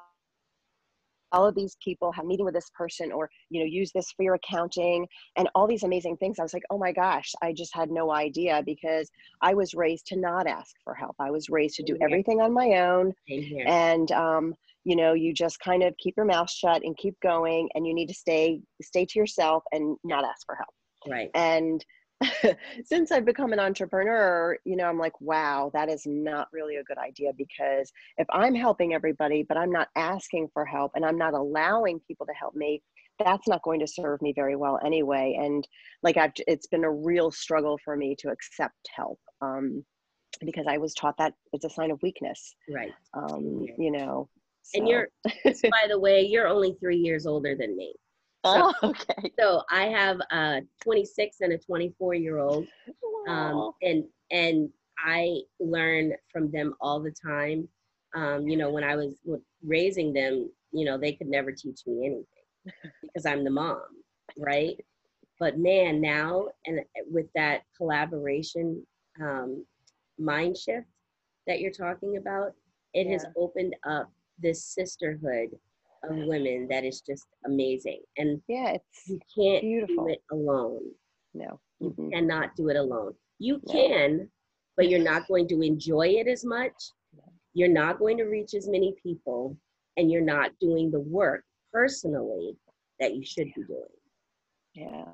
follow 1.33 1.51
these 1.51 1.75
people 1.83 2.09
have 2.13 2.23
a 2.23 2.27
meeting 2.27 2.45
with 2.45 2.53
this 2.53 2.69
person 2.73 3.11
or 3.11 3.29
you 3.49 3.59
know 3.59 3.65
use 3.65 3.91
this 3.93 4.09
for 4.15 4.23
your 4.23 4.35
accounting 4.35 5.05
and 5.35 5.49
all 5.55 5.67
these 5.67 5.83
amazing 5.83 6.15
things. 6.17 6.39
I 6.39 6.43
was 6.43 6.53
like 6.53 6.63
oh 6.69 6.77
my 6.77 6.93
gosh 6.93 7.33
i 7.41 7.51
just 7.51 7.75
had 7.75 7.91
no 7.91 8.13
idea 8.13 8.63
because 8.65 9.11
i 9.41 9.53
was 9.53 9.73
raised 9.73 10.07
to 10.07 10.15
not 10.15 10.47
ask 10.47 10.73
for 10.85 10.93
help. 10.93 11.17
I 11.19 11.29
was 11.31 11.49
raised 11.49 11.75
to 11.75 11.83
do 11.83 11.97
everything 12.01 12.39
on 12.39 12.53
my 12.53 12.79
own 12.79 13.13
and 13.65 14.09
um, 14.13 14.55
you 14.88 14.96
know 14.96 15.13
you 15.13 15.34
just 15.34 15.60
kind 15.60 15.84
of 15.84 15.96
keep 15.98 16.15
your 16.15 16.25
mouth 16.25 16.50
shut 16.50 16.82
and 16.84 16.96
keep 16.98 17.15
going 17.22 17.67
and 17.75 17.86
you 17.86 17.94
need 17.94 18.08
to 18.08 18.13
stay 18.13 18.62
stay 18.82 19.06
to 19.06 19.20
yourself 19.20 19.63
and 19.74 19.98
not 20.06 20.24
ask 20.24 20.46
for 20.46 20.56
help 20.56 20.70
right 21.08 21.29
and 21.36 21.86
since 22.84 23.12
I've 23.12 23.25
become 23.25 23.53
an 23.53 23.60
entrepreneur, 23.60 24.58
you 24.65 24.75
know, 24.75 24.86
I'm 24.86 24.98
like, 24.98 25.20
wow, 25.22 25.70
that 25.75 25.88
is 25.88 26.01
not 26.08 26.48
really 26.51 26.77
a 26.77 26.84
good 26.84 26.98
idea 26.98 27.29
because 27.38 27.91
if 28.17 28.25
I'm 28.32 28.56
helping 28.56 28.96
everybody, 28.96 29.46
but 29.48 29.56
I'm 29.56 29.72
not 29.72 29.89
asking 29.96 30.50
for 30.51 30.65
help 30.65 30.94
and 30.96 31.06
I'm 31.06 31.20
not 31.20 31.36
allowing 31.36 32.00
people 32.08 32.25
to 32.25 32.34
help 32.34 32.56
me, 32.56 32.82
that's 33.24 33.48
not 33.48 33.62
going 33.62 33.79
to 33.82 33.88
serve 33.88 34.20
me 34.24 34.34
very 34.36 34.56
well 34.56 34.79
anyway. 34.84 35.38
And 35.39 35.67
like, 36.01 36.17
I've, 36.17 36.32
it's 36.48 36.65
been 36.65 36.86
a 36.86 36.91
real 36.91 37.29
struggle 37.29 37.79
for 37.86 37.96
me 37.96 38.15
to 38.20 38.29
accept 38.29 38.89
help 38.96 39.20
um, 39.41 39.86
because 40.44 40.65
I 40.67 40.79
was 40.79 40.96
taught 40.96 41.17
that 41.20 41.34
it's 41.53 41.65
a 41.65 41.70
sign 41.70 41.91
of 41.91 42.01
weakness. 42.01 42.56
Right. 42.67 42.94
Um, 43.13 43.65
you 43.77 43.91
know. 43.91 44.27
So. 44.67 44.79
And 44.79 44.88
you're, 44.89 45.07
by 45.45 45.88
the 45.88 45.97
way, 45.97 46.21
you're 46.25 46.47
only 46.47 46.75
three 46.79 46.97
years 46.97 47.25
older 47.25 47.55
than 47.55 47.77
me. 47.77 47.93
So, 48.45 48.74
oh, 48.74 48.74
okay. 48.89 49.31
So 49.39 49.63
I 49.71 49.86
have 49.86 50.19
a 50.31 50.62
26 50.83 51.38
and 51.41 51.53
a 51.53 51.57
24 51.57 52.15
year 52.15 52.39
old, 52.39 52.67
um, 53.29 53.71
and 53.81 54.03
and 54.31 54.69
I 55.00 55.39
learn 55.59 56.13
from 56.31 56.51
them 56.51 56.74
all 56.81 57.01
the 57.01 57.12
time. 57.12 57.67
Um, 58.13 58.47
you 58.47 58.57
know, 58.57 58.69
when 58.69 58.83
I 58.83 58.95
was 58.95 59.15
raising 59.65 60.12
them, 60.12 60.50
you 60.71 60.86
know, 60.86 60.97
they 60.97 61.13
could 61.13 61.27
never 61.27 61.51
teach 61.51 61.81
me 61.86 62.05
anything 62.05 62.91
because 63.01 63.25
I'm 63.25 63.43
the 63.43 63.50
mom, 63.50 63.81
right? 64.38 64.77
But 65.39 65.57
man, 65.57 66.01
now 66.01 66.47
and 66.65 66.81
with 67.09 67.27
that 67.36 67.62
collaboration 67.77 68.86
um, 69.21 69.65
mind 70.19 70.57
shift 70.57 70.88
that 71.47 71.62
you're 71.62 71.71
talking 71.71 72.17
about, 72.17 72.53
it 72.93 73.07
yeah. 73.07 73.13
has 73.13 73.25
opened 73.38 73.75
up 73.88 74.12
this 74.39 74.63
sisterhood 74.65 75.50
of 76.03 76.15
women 76.15 76.67
that 76.70 76.84
is 76.84 77.01
just 77.01 77.25
amazing. 77.46 78.01
And 78.17 78.41
yeah, 78.48 78.72
it's 78.75 79.08
you 79.08 79.20
can't 79.36 79.62
beautiful. 79.62 80.06
do 80.06 80.13
it 80.13 80.22
alone. 80.32 80.82
No, 81.34 81.60
you 81.79 81.89
mm-hmm. 81.89 82.10
cannot 82.10 82.56
do 82.56 82.70
it 82.70 82.75
alone. 82.75 83.13
You 83.39 83.62
no. 83.65 83.74
can, 83.74 84.29
but 84.75 84.89
you're 84.89 85.03
not 85.03 85.27
going 85.27 85.48
to 85.50 85.62
enjoy 85.62 86.08
it 86.08 86.27
as 86.27 86.46
much. 86.46 86.74
You're 87.53 87.70
not 87.70 88.00
going 88.00 88.17
to 88.17 88.25
reach 88.25 88.53
as 88.53 88.67
many 88.67 88.96
people, 89.01 89.58
and 89.98 90.12
you're 90.12 90.22
not 90.22 90.51
doing 90.62 90.91
the 90.91 91.00
work 91.00 91.44
personally 91.74 92.56
that 93.00 93.15
you 93.15 93.25
should 93.25 93.48
be 93.56 93.63
doing. 93.63 93.84
Yeah. 94.74 95.06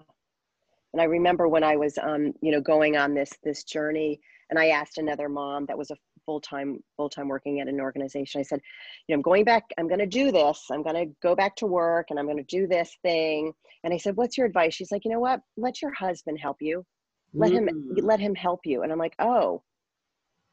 And 0.94 1.02
I 1.02 1.06
remember 1.06 1.48
when 1.48 1.64
I 1.64 1.76
was, 1.76 1.98
um, 1.98 2.34
you 2.42 2.52
know, 2.52 2.62
going 2.62 2.98
on 2.98 3.14
this 3.14 3.32
this 3.44 3.64
journey, 3.64 4.20
and 4.50 4.60
I 4.60 4.68
asked 4.68 4.98
another 4.98 5.30
mom 5.30 5.66
that 5.68 5.78
was 5.78 5.90
a 5.90 5.96
full 6.26 6.42
time 6.42 6.80
full 6.98 7.10
time 7.10 7.28
working 7.28 7.60
at 7.60 7.68
an 7.68 7.80
organization. 7.80 8.40
I 8.40 8.44
said, 8.44 8.62
you 9.08 9.16
know, 9.16 9.20
I'm 9.20 9.22
going 9.22 9.44
back. 9.44 9.64
I'm 9.78 9.88
going 9.88 10.00
to 10.00 10.06
do 10.06 10.32
this. 10.32 10.66
I'm 10.72 10.84
going 10.84 10.96
to 10.96 11.14
go 11.22 11.36
back 11.36 11.56
to 11.58 11.66
work, 11.66 12.08
and 12.10 12.20
I'm 12.20 12.26
going 12.26 12.38
to 12.38 12.44
do 12.44 12.68
this 12.68 12.96
thing. 13.02 13.54
And 13.84 13.94
I 13.94 13.98
said, 13.98 14.16
what's 14.16 14.38
your 14.38 14.48
advice? 14.48 14.74
She's 14.74 14.92
like, 14.92 15.06
you 15.06 15.12
know 15.12 15.20
what? 15.20 15.42
Let 15.58 15.82
your 15.82 15.94
husband 15.94 16.40
help 16.40 16.58
you. 16.62 16.86
Let 17.34 17.52
mm. 17.52 17.68
him 17.68 17.98
let 18.04 18.20
him 18.20 18.36
help 18.36 18.62
you. 18.66 18.84
And 18.84 18.92
I'm 18.92 19.00
like, 19.00 19.16
oh, 19.20 19.64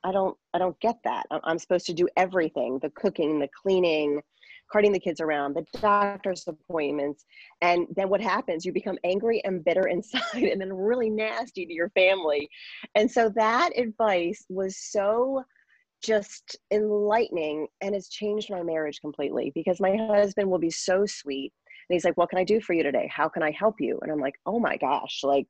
I 0.02 0.12
don't 0.12 0.36
I 0.54 0.58
don't 0.58 0.78
get 0.80 0.96
that. 1.04 1.26
I'm 1.30 1.58
supposed 1.58 1.86
to 1.86 1.94
do 1.94 2.08
everything: 2.16 2.78
the 2.80 2.90
cooking, 2.90 3.38
the 3.38 3.48
cleaning, 3.62 4.20
carting 4.70 4.92
the 4.92 5.00
kids 5.00 5.20
around, 5.20 5.54
the 5.54 5.66
doctor's 5.80 6.46
appointments. 6.46 7.24
And 7.60 7.86
then 7.94 8.08
what 8.08 8.20
happens? 8.20 8.64
You 8.64 8.72
become 8.72 8.98
angry 9.04 9.42
and 9.44 9.64
bitter 9.64 9.86
inside 9.88 10.42
and 10.42 10.60
then 10.60 10.72
really 10.72 11.10
nasty 11.10 11.66
to 11.66 11.72
your 11.72 11.90
family. 11.90 12.48
And 12.94 13.10
so 13.10 13.28
that 13.30 13.76
advice 13.76 14.44
was 14.48 14.76
so 14.78 15.44
just 16.02 16.58
enlightening 16.70 17.66
and 17.80 17.94
has 17.94 18.08
changed 18.08 18.50
my 18.50 18.62
marriage 18.62 19.00
completely 19.00 19.52
because 19.54 19.80
my 19.80 19.96
husband 19.96 20.50
will 20.50 20.58
be 20.58 20.70
so 20.70 21.04
sweet 21.06 21.52
and 21.88 21.94
he's 21.94 22.04
like 22.04 22.16
what 22.16 22.30
can 22.30 22.38
i 22.38 22.44
do 22.44 22.60
for 22.60 22.72
you 22.72 22.82
today? 22.82 23.10
How 23.12 23.28
can 23.28 23.42
i 23.42 23.50
help 23.50 23.76
you? 23.80 23.98
And 24.02 24.10
i'm 24.10 24.20
like 24.20 24.34
oh 24.46 24.58
my 24.58 24.76
gosh 24.76 25.20
like 25.22 25.46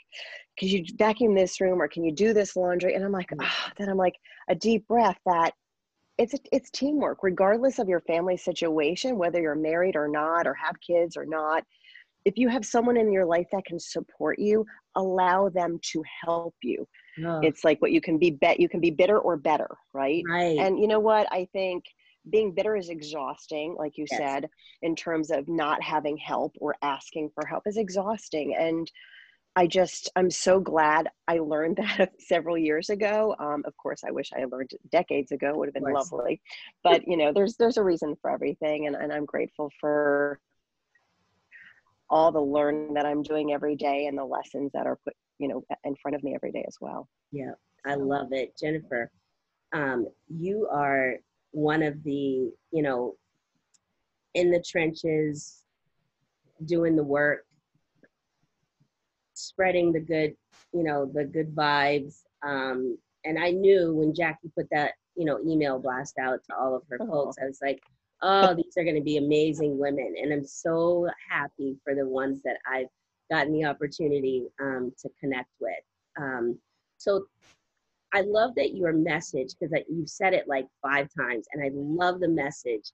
can 0.59 0.69
you 0.69 0.85
vacuum 0.97 1.35
this 1.35 1.61
room 1.61 1.81
or 1.81 1.89
can 1.89 2.05
you 2.05 2.13
do 2.13 2.33
this 2.33 2.57
laundry? 2.57 2.95
And 2.95 3.05
i'm 3.05 3.13
like 3.13 3.31
oh, 3.41 3.71
then 3.79 3.89
i'm 3.89 3.97
like 3.97 4.17
a 4.49 4.55
deep 4.55 4.87
breath 4.89 5.19
that 5.27 5.53
it's 6.19 6.35
it's 6.53 6.71
teamwork 6.71 7.23
regardless 7.23 7.79
of 7.79 7.89
your 7.89 8.01
family 8.01 8.37
situation 8.37 9.17
whether 9.17 9.41
you're 9.41 9.55
married 9.55 9.97
or 9.97 10.07
not 10.07 10.47
or 10.47 10.55
have 10.55 10.79
kids 10.81 11.17
or 11.17 11.25
not 11.25 11.65
if 12.25 12.37
you 12.37 12.49
have 12.49 12.65
someone 12.65 12.97
in 12.97 13.13
your 13.13 13.25
life 13.25 13.47
that 13.53 13.65
can 13.65 13.79
support 13.79 14.39
you 14.39 14.65
allow 14.97 15.49
them 15.49 15.79
to 15.83 16.03
help 16.25 16.55
you 16.63 16.87
oh. 17.25 17.41
it's 17.43 17.65
like 17.65 17.81
what 17.81 17.93
you 17.93 18.01
can 18.01 18.19
be 18.19 18.31
bet 18.31 18.61
you 18.61 18.69
can 18.69 18.81
be 18.81 18.91
bitter 18.91 19.19
or 19.19 19.37
better 19.37 19.69
right 19.93 20.23
right 20.29 20.59
and 20.59 20.79
you 20.79 20.87
know 20.87 21.01
what 21.01 21.27
i 21.33 21.47
think 21.53 21.85
being 22.31 22.53
bitter 22.53 22.77
is 22.77 22.91
exhausting 22.91 23.75
like 23.79 23.97
you 23.97 24.05
yes. 24.11 24.19
said 24.19 24.49
in 24.83 24.95
terms 24.95 25.31
of 25.31 25.49
not 25.49 25.83
having 25.83 26.17
help 26.17 26.55
or 26.61 26.77
asking 26.83 27.31
for 27.35 27.47
help 27.47 27.63
is 27.67 27.77
exhausting 27.77 28.55
and 28.57 28.91
I 29.57 29.67
just, 29.67 30.11
I'm 30.15 30.31
so 30.31 30.61
glad 30.61 31.09
I 31.27 31.39
learned 31.39 31.77
that 31.99 32.13
several 32.21 32.57
years 32.57 32.89
ago. 32.89 33.35
Um, 33.39 33.63
of 33.67 33.77
course, 33.77 34.03
I 34.07 34.11
wish 34.11 34.31
I 34.35 34.41
had 34.41 34.53
learned 34.53 34.73
it 34.73 34.91
decades 34.91 35.33
ago, 35.33 35.55
would 35.57 35.69
have 35.69 35.75
been 35.75 35.93
lovely. 35.93 36.41
But, 36.85 37.07
you 37.07 37.17
know, 37.17 37.33
there's, 37.33 37.57
there's 37.57 37.77
a 37.77 37.83
reason 37.83 38.17
for 38.21 38.31
everything. 38.31 38.87
And, 38.87 38.97
and 38.97 39.13
I'm 39.13 39.25
grateful 39.25 39.71
for 39.81 40.41
all 42.11 42.33
the 42.33 42.41
learning 42.41 42.95
that 42.95 43.07
I'm 43.07 43.23
doing 43.23 43.53
every 43.53 43.77
day 43.77 44.07
and 44.07 44.19
the 44.19 44.25
lessons 44.25 44.73
that 44.75 44.87
are 44.87 44.99
put, 45.05 45.15
you 45.39 45.49
know, 45.49 45.63
in 45.85 45.95
front 45.97 46.17
of 46.17 46.23
me 46.23 46.35
every 46.35 46.51
day 46.51 46.65
as 46.67 46.77
well. 46.81 47.09
Yeah, 47.31 47.53
I 47.87 47.95
love 47.95 48.33
it. 48.33 48.57
Jennifer, 48.59 49.11
um, 49.73 50.09
you 50.29 50.69
are 50.71 51.15
one 51.53 51.83
of 51.83 52.03
the, 52.03 52.53
you 52.73 52.83
know, 52.83 53.15
in 54.35 54.51
the 54.51 54.63
trenches, 54.63 55.63
doing 56.65 56.97
the 56.97 57.05
work, 57.05 57.47
spreading 59.35 59.93
the 59.93 60.01
good, 60.01 60.35
you 60.73 60.83
know, 60.83 61.07
the 61.07 61.25
good 61.25 61.55
vibes. 61.55 62.23
Um, 62.43 62.99
and 63.25 63.39
I 63.39 63.51
knew 63.51 63.95
when 63.95 64.15
Jackie 64.15 64.51
put 64.57 64.67
that, 64.73 64.93
you 65.17 65.25
know, 65.25 65.39
email 65.47 65.79
blast 65.79 66.19
out 66.19 66.41
to 66.49 66.57
all 66.57 66.75
of 66.75 66.83
her 66.91 66.99
oh. 67.01 67.07
folks, 67.07 67.37
I 67.41 67.47
was 67.47 67.61
like, 67.63 67.81
oh, 68.23 68.55
these 68.55 68.77
are 68.77 68.85
going 68.85 68.97
to 68.97 69.03
be 69.03 69.17
amazing 69.17 69.79
women. 69.79 70.15
And 70.21 70.33
I'm 70.33 70.45
so 70.45 71.09
happy 71.29 71.77
for 71.85 71.95
the 71.95 72.07
ones 72.07 72.43
that 72.45 72.59
I've 72.71 72.89
gotten 73.31 73.53
the 73.53 73.65
opportunity 73.65 74.47
um, 74.61 74.93
to 74.99 75.09
connect 75.21 75.51
with. 75.61 75.73
Um, 76.21 76.59
so 76.99 77.27
I 78.13 78.23
love 78.23 78.55
that 78.57 78.75
your 78.75 78.93
message, 78.93 79.55
because 79.59 79.75
you've 79.89 80.09
said 80.09 80.35
it 80.35 80.49
like 80.49 80.67
five 80.83 81.09
times, 81.17 81.47
and 81.53 81.63
I 81.63 81.71
love 81.73 82.21
the 82.21 82.29
message 82.29 82.93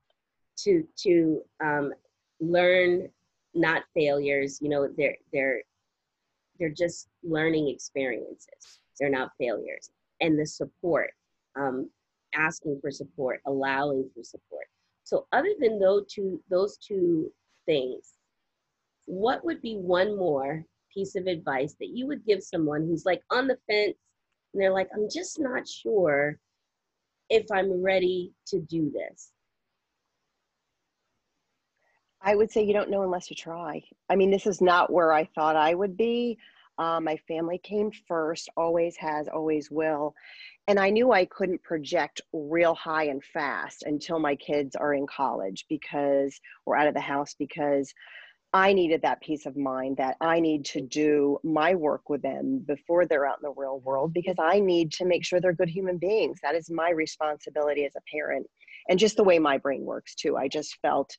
to 0.59 0.87
to 0.99 1.43
um, 1.65 1.93
learn 2.41 3.09
not 3.55 3.83
failures. 3.95 4.59
You 4.61 4.69
know, 4.69 4.89
they're 4.97 5.17
they're 5.33 5.63
they're 6.59 6.71
just 6.71 7.09
learning 7.23 7.69
experiences. 7.69 8.81
They're 9.01 9.11
not 9.11 9.33
failures. 9.39 9.91
And 10.21 10.39
the 10.39 10.47
support, 10.47 11.11
um, 11.59 11.91
asking 12.35 12.79
for 12.81 12.91
support, 12.91 13.41
allowing 13.47 14.09
for 14.15 14.23
support. 14.23 14.67
So 15.07 15.29
other 15.31 15.55
than 15.61 15.79
those 15.79 16.05
two, 16.13 16.43
those 16.51 16.79
two 16.79 17.31
things, 17.65 18.15
what 19.05 19.45
would 19.45 19.63
be 19.63 19.77
one 19.77 20.17
more 20.19 20.65
piece 20.93 21.15
of 21.15 21.29
advice 21.29 21.77
that 21.79 21.91
you 21.91 22.09
would 22.09 22.27
give 22.27 22.43
someone 22.43 22.85
who's 22.85 23.07
like 23.07 23.23
on 23.31 23.47
the 23.47 23.57
fence 23.71 23.97
and 24.53 24.61
they're 24.61 24.73
like, 24.73 24.89
I'm 24.93 25.09
just 25.09 25.39
not 25.39 25.69
sure 25.69 26.41
if 27.31 27.47
I'm 27.53 27.85
ready 27.85 28.33
to 28.49 28.59
do 28.59 28.91
this? 28.91 29.31
I 32.21 32.35
would 32.35 32.51
say 32.51 32.65
you 32.65 32.73
don't 32.73 32.91
know 32.91 33.05
unless 33.05 33.31
you 33.31 33.37
try. 33.37 33.85
I 34.11 34.17
mean, 34.17 34.33
this 34.33 34.49
is 34.49 34.61
not 34.61 34.93
where 34.93 35.13
I 35.13 35.25
thought 35.37 35.55
I 35.55 35.75
would 35.75 35.97
be. 35.97 36.37
Um, 36.79 37.05
my 37.05 37.17
family 37.29 37.59
came 37.59 37.93
first, 38.09 38.49
always 38.57 38.97
has, 38.97 39.29
always 39.29 39.71
will. 39.71 40.17
And 40.69 40.81
I 40.81 40.91
knew 40.91 41.13
I 41.13 41.27
couldn't 41.27 41.63
project 41.63 42.21
real 42.33 42.75
high 42.75 43.05
and 43.05 43.23
fast 43.23 43.85
until 43.85 44.19
my 44.19 44.35
kids 44.35 44.75
are 44.75 44.95
in 44.95 45.07
college 45.07 45.65
because, 45.69 46.41
or 46.65 46.77
out 46.77 46.89
of 46.89 46.95
the 46.95 47.01
house 47.01 47.35
because 47.39 47.93
I 48.53 48.73
needed 48.73 49.03
that 49.03 49.21
peace 49.21 49.47
of 49.47 49.57
mind 49.57 49.99
that 49.99 50.17
I 50.21 50.41
need 50.41 50.65
to 50.67 50.81
do 50.81 51.39
my 51.45 51.75
work 51.75 52.09
with 52.09 52.23
them 52.23 52.65
before 52.67 53.07
they're 53.07 53.27
out 53.27 53.39
in 53.43 53.49
the 53.49 53.55
real 53.57 53.81
world 53.81 54.13
because 54.13 54.37
I 54.41 54.61
need 54.61 54.93
to 54.93 55.05
make 55.05 55.25
sure 55.25 55.41
they're 55.41 55.53
good 55.53 55.69
human 55.69 55.99
beings. 55.99 56.39
That 56.43 56.55
is 56.55 56.71
my 56.71 56.91
responsibility 56.91 57.85
as 57.85 57.93
a 57.97 58.17
parent. 58.17 58.47
And 58.89 58.99
just 58.99 59.17
the 59.17 59.25
way 59.25 59.39
my 59.39 59.59
brain 59.59 59.83
works 59.85 60.15
too. 60.15 60.37
I 60.37 60.49
just 60.49 60.79
felt 60.81 61.17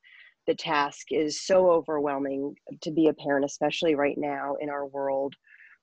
the 0.47 0.55
task 0.55 1.07
is 1.11 1.45
so 1.45 1.69
overwhelming 1.69 2.55
to 2.81 2.91
be 2.91 3.07
a 3.07 3.13
parent, 3.13 3.45
especially 3.45 3.95
right 3.95 4.17
now 4.17 4.55
in 4.59 4.69
our 4.69 4.85
world, 4.87 5.35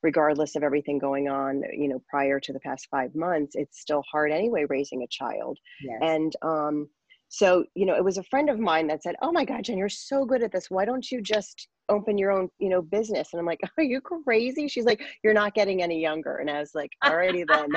regardless 0.05 0.55
of 0.55 0.63
everything 0.63 0.99
going 0.99 1.29
on, 1.29 1.63
you 1.73 1.89
know, 1.89 2.01
prior 2.09 2.39
to 2.39 2.53
the 2.53 2.61
past 2.61 2.87
five 2.91 3.13
months. 3.17 3.57
It's 3.57 3.81
still 3.81 4.05
hard 4.13 4.31
anyway 4.31 4.67
raising 4.69 5.03
a 5.03 5.09
child. 5.09 5.59
Yes. 5.83 5.99
And 6.03 6.37
um 6.43 6.89
so, 7.29 7.65
you 7.75 7.85
know, 7.85 7.97
it 7.97 8.05
was 8.05 8.19
a 8.19 8.23
friend 8.23 8.49
of 8.49 8.61
mine 8.61 8.87
that 8.89 9.03
said, 9.03 9.17
Oh 9.21 9.33
my 9.33 9.45
God, 9.45 9.65
Jen, 9.65 9.79
you're 9.79 9.89
so 9.89 10.25
good 10.25 10.43
at 10.45 10.53
this. 10.53 10.71
Why 10.71 10.85
don't 10.85 11.11
you 11.11 11.21
just 11.21 11.67
open 11.89 12.17
your 12.17 12.31
own, 12.31 12.49
you 12.61 12.69
know, 12.69 12.81
business? 12.81 13.31
And 13.33 13.41
I'm 13.41 13.47
like, 13.47 13.61
Are 13.79 13.83
you 13.83 14.01
crazy? 14.01 14.69
She's 14.69 14.85
like, 14.85 15.03
You're 15.25 15.35
not 15.35 15.55
getting 15.55 15.83
any 15.83 16.01
younger. 16.01 16.37
And 16.37 16.51
I 16.51 16.61
was 16.61 16.73
like, 16.75 16.91
Alrighty 17.03 17.45
then. 17.49 17.71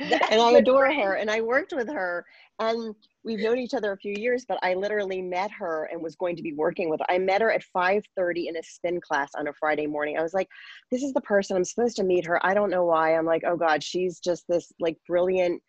And 0.00 0.40
I 0.40 0.52
adore 0.52 0.92
her. 0.92 1.14
And 1.14 1.30
I 1.30 1.40
worked 1.40 1.72
with 1.74 1.88
her. 1.88 2.24
And 2.60 2.94
we've 3.24 3.40
known 3.40 3.58
each 3.58 3.74
other 3.74 3.92
a 3.92 3.96
few 3.96 4.14
years, 4.16 4.44
but 4.48 4.58
I 4.62 4.74
literally 4.74 5.22
met 5.22 5.50
her 5.52 5.88
and 5.92 6.02
was 6.02 6.16
going 6.16 6.36
to 6.36 6.42
be 6.42 6.52
working 6.52 6.90
with 6.90 7.00
her. 7.00 7.06
I 7.12 7.18
met 7.18 7.40
her 7.40 7.52
at 7.52 7.62
5:30 7.76 8.48
in 8.48 8.56
a 8.56 8.62
spin 8.62 9.00
class 9.00 9.30
on 9.36 9.48
a 9.48 9.52
Friday 9.52 9.86
morning. 9.86 10.18
I 10.18 10.22
was 10.22 10.34
like, 10.34 10.48
this 10.90 11.02
is 11.02 11.12
the 11.12 11.20
person 11.20 11.56
I'm 11.56 11.64
supposed 11.64 11.96
to 11.96 12.04
meet 12.04 12.26
her. 12.26 12.44
I 12.44 12.54
don't 12.54 12.70
know 12.70 12.84
why. 12.84 13.16
I'm 13.16 13.26
like, 13.26 13.42
oh 13.46 13.56
God, 13.56 13.82
she's 13.82 14.18
just 14.20 14.44
this 14.48 14.72
like 14.80 14.96
brilliant 15.06 15.62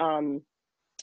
um, 0.00 0.42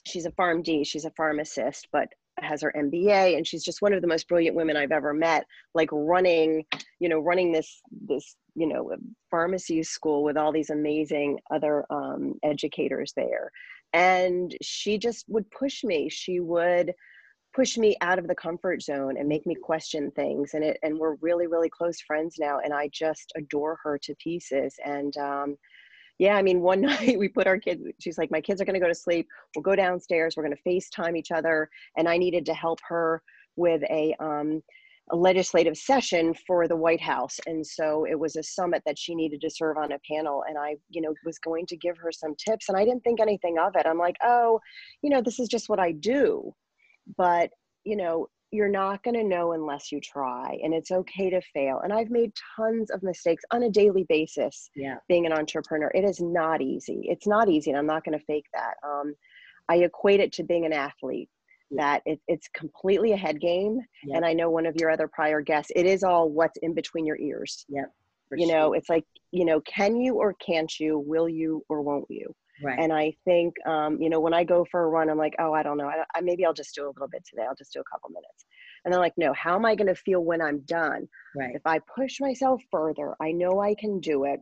she's 0.06 0.26
a 0.26 0.30
PharmD, 0.30 0.86
she's 0.86 1.04
a 1.04 1.12
pharmacist, 1.12 1.88
but 1.92 2.08
has 2.42 2.62
her 2.62 2.72
MBA, 2.76 3.36
and 3.36 3.46
she's 3.46 3.64
just 3.64 3.82
one 3.82 3.92
of 3.92 4.02
the 4.02 4.08
most 4.08 4.28
brilliant 4.28 4.56
women 4.56 4.76
I've 4.76 4.92
ever 4.92 5.14
met. 5.14 5.46
Like 5.74 5.88
running, 5.92 6.64
you 7.00 7.08
know, 7.08 7.18
running 7.18 7.52
this 7.52 7.80
this 8.06 8.36
you 8.54 8.66
know 8.66 8.94
pharmacy 9.30 9.82
school 9.82 10.24
with 10.24 10.36
all 10.36 10.52
these 10.52 10.70
amazing 10.70 11.38
other 11.50 11.84
um, 11.90 12.34
educators 12.42 13.12
there, 13.16 13.50
and 13.92 14.56
she 14.62 14.98
just 14.98 15.24
would 15.28 15.50
push 15.50 15.84
me. 15.84 16.08
She 16.08 16.40
would 16.40 16.92
push 17.54 17.76
me 17.76 17.96
out 18.00 18.18
of 18.18 18.28
the 18.28 18.34
comfort 18.34 18.82
zone 18.82 19.16
and 19.18 19.28
make 19.28 19.46
me 19.46 19.54
question 19.54 20.10
things 20.12 20.54
and 20.54 20.64
it 20.64 20.78
and 20.82 20.98
we're 20.98 21.16
really 21.16 21.46
really 21.46 21.68
close 21.68 22.00
friends 22.00 22.36
now 22.38 22.58
and 22.64 22.72
i 22.72 22.88
just 22.88 23.30
adore 23.36 23.78
her 23.82 23.98
to 23.98 24.14
pieces 24.14 24.74
and 24.84 25.16
um, 25.18 25.56
yeah, 26.22 26.36
I 26.36 26.42
mean, 26.42 26.60
one 26.60 26.80
night 26.92 27.18
we 27.18 27.28
put 27.28 27.48
our 27.48 27.58
kids, 27.58 27.82
she's 27.98 28.16
like, 28.16 28.30
my 28.30 28.40
kids 28.40 28.60
are 28.60 28.64
going 28.64 28.74
to 28.74 28.80
go 28.80 28.86
to 28.86 28.94
sleep. 28.94 29.26
We'll 29.56 29.64
go 29.64 29.74
downstairs. 29.74 30.36
We're 30.36 30.44
going 30.44 30.56
to 30.56 30.70
FaceTime 30.70 31.18
each 31.18 31.32
other. 31.32 31.68
And 31.96 32.08
I 32.08 32.16
needed 32.16 32.46
to 32.46 32.54
help 32.54 32.78
her 32.88 33.20
with 33.56 33.82
a, 33.90 34.14
um, 34.20 34.62
a 35.10 35.16
legislative 35.16 35.76
session 35.76 36.32
for 36.46 36.68
the 36.68 36.76
White 36.76 37.00
House. 37.00 37.40
And 37.46 37.66
so 37.66 38.06
it 38.08 38.16
was 38.16 38.36
a 38.36 38.42
summit 38.44 38.84
that 38.86 38.96
she 38.96 39.16
needed 39.16 39.40
to 39.40 39.50
serve 39.50 39.76
on 39.76 39.90
a 39.90 39.98
panel. 40.08 40.44
And 40.48 40.56
I, 40.56 40.76
you 40.90 41.02
know, 41.02 41.12
was 41.24 41.40
going 41.40 41.66
to 41.66 41.76
give 41.76 41.98
her 41.98 42.12
some 42.12 42.36
tips 42.36 42.68
and 42.68 42.78
I 42.78 42.84
didn't 42.84 43.02
think 43.02 43.18
anything 43.18 43.58
of 43.58 43.74
it. 43.74 43.84
I'm 43.84 43.98
like, 43.98 44.16
oh, 44.22 44.60
you 45.02 45.10
know, 45.10 45.22
this 45.22 45.40
is 45.40 45.48
just 45.48 45.68
what 45.68 45.80
I 45.80 45.90
do. 45.90 46.54
But, 47.16 47.50
you 47.82 47.96
know, 47.96 48.28
you're 48.52 48.68
not 48.68 49.02
going 49.02 49.14
to 49.14 49.24
know 49.24 49.52
unless 49.52 49.90
you 49.90 49.98
try 50.00 50.58
and 50.62 50.74
it's 50.74 50.90
okay 50.90 51.30
to 51.30 51.40
fail 51.54 51.80
and 51.82 51.92
i've 51.92 52.10
made 52.10 52.30
tons 52.56 52.90
of 52.90 53.02
mistakes 53.02 53.42
on 53.50 53.64
a 53.64 53.70
daily 53.70 54.04
basis 54.08 54.70
yeah. 54.76 54.96
being 55.08 55.26
an 55.26 55.32
entrepreneur. 55.32 55.90
It 55.94 56.04
is 56.04 56.20
not 56.20 56.60
easy. 56.60 57.00
It's 57.04 57.26
not 57.26 57.48
easy 57.48 57.70
and 57.70 57.78
i'm 57.78 57.86
not 57.86 58.04
going 58.04 58.18
to 58.18 58.24
fake 58.24 58.46
that 58.52 58.74
um, 58.86 59.14
i 59.68 59.76
equate 59.76 60.20
it 60.20 60.32
to 60.34 60.44
being 60.44 60.66
an 60.66 60.72
athlete 60.72 61.28
that 61.74 62.02
it, 62.04 62.20
it's 62.28 62.48
completely 62.48 63.12
a 63.12 63.16
head 63.16 63.40
game 63.40 63.80
and 64.14 64.24
i 64.24 64.32
know 64.32 64.50
one 64.50 64.66
of 64.66 64.76
your 64.76 64.90
other 64.90 65.08
prior 65.08 65.40
guests 65.40 65.72
it 65.74 65.86
is 65.86 66.02
all 66.02 66.28
what's 66.28 66.58
in 66.58 66.74
between 66.74 67.06
your 67.06 67.18
ears 67.18 67.64
yeah 68.36 68.44
you 68.44 68.50
sure. 68.50 68.58
know 68.58 68.72
it's 68.72 68.88
like 68.88 69.04
you 69.30 69.44
know 69.44 69.60
can 69.62 69.96
you 69.96 70.14
or 70.16 70.34
can't 70.34 70.78
you 70.78 70.98
will 70.98 71.28
you 71.28 71.62
or 71.68 71.82
won't 71.82 72.06
you 72.08 72.34
Right. 72.62 72.78
And 72.78 72.92
I 72.92 73.14
think, 73.24 73.54
um, 73.66 74.00
you 74.00 74.08
know, 74.08 74.20
when 74.20 74.34
I 74.34 74.44
go 74.44 74.64
for 74.70 74.84
a 74.84 74.88
run, 74.88 75.10
I'm 75.10 75.18
like, 75.18 75.34
oh, 75.38 75.52
I 75.52 75.62
don't 75.62 75.76
know. 75.76 75.88
I, 75.88 76.04
I, 76.14 76.20
maybe 76.20 76.44
I'll 76.44 76.52
just 76.52 76.74
do 76.74 76.84
a 76.84 76.92
little 76.92 77.08
bit 77.08 77.24
today. 77.28 77.44
I'll 77.48 77.56
just 77.56 77.72
do 77.72 77.80
a 77.80 77.90
couple 77.90 78.10
minutes. 78.10 78.44
And 78.84 78.92
they're 78.92 79.00
like, 79.00 79.14
no, 79.16 79.32
how 79.32 79.56
am 79.56 79.64
I 79.64 79.74
going 79.74 79.88
to 79.88 79.94
feel 79.94 80.20
when 80.20 80.40
I'm 80.40 80.60
done? 80.60 81.08
Right. 81.36 81.54
If 81.54 81.62
I 81.64 81.80
push 81.94 82.20
myself 82.20 82.62
further, 82.70 83.14
I 83.20 83.32
know 83.32 83.60
I 83.60 83.74
can 83.74 84.00
do 84.00 84.24
it. 84.24 84.40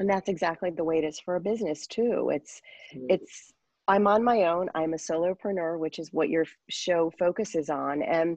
And 0.00 0.08
that's 0.08 0.28
exactly 0.28 0.70
the 0.70 0.84
way 0.84 0.98
it 0.98 1.04
is 1.04 1.18
for 1.20 1.36
a 1.36 1.40
business 1.40 1.86
too. 1.86 2.30
It's, 2.32 2.60
mm-hmm. 2.94 3.06
it's, 3.10 3.52
I'm 3.88 4.06
on 4.06 4.22
my 4.22 4.44
own. 4.44 4.68
I'm 4.74 4.94
a 4.94 4.98
solopreneur, 4.98 5.78
which 5.78 5.98
is 5.98 6.12
what 6.12 6.28
your 6.28 6.44
show 6.68 7.10
focuses 7.18 7.70
on. 7.70 8.02
And 8.02 8.36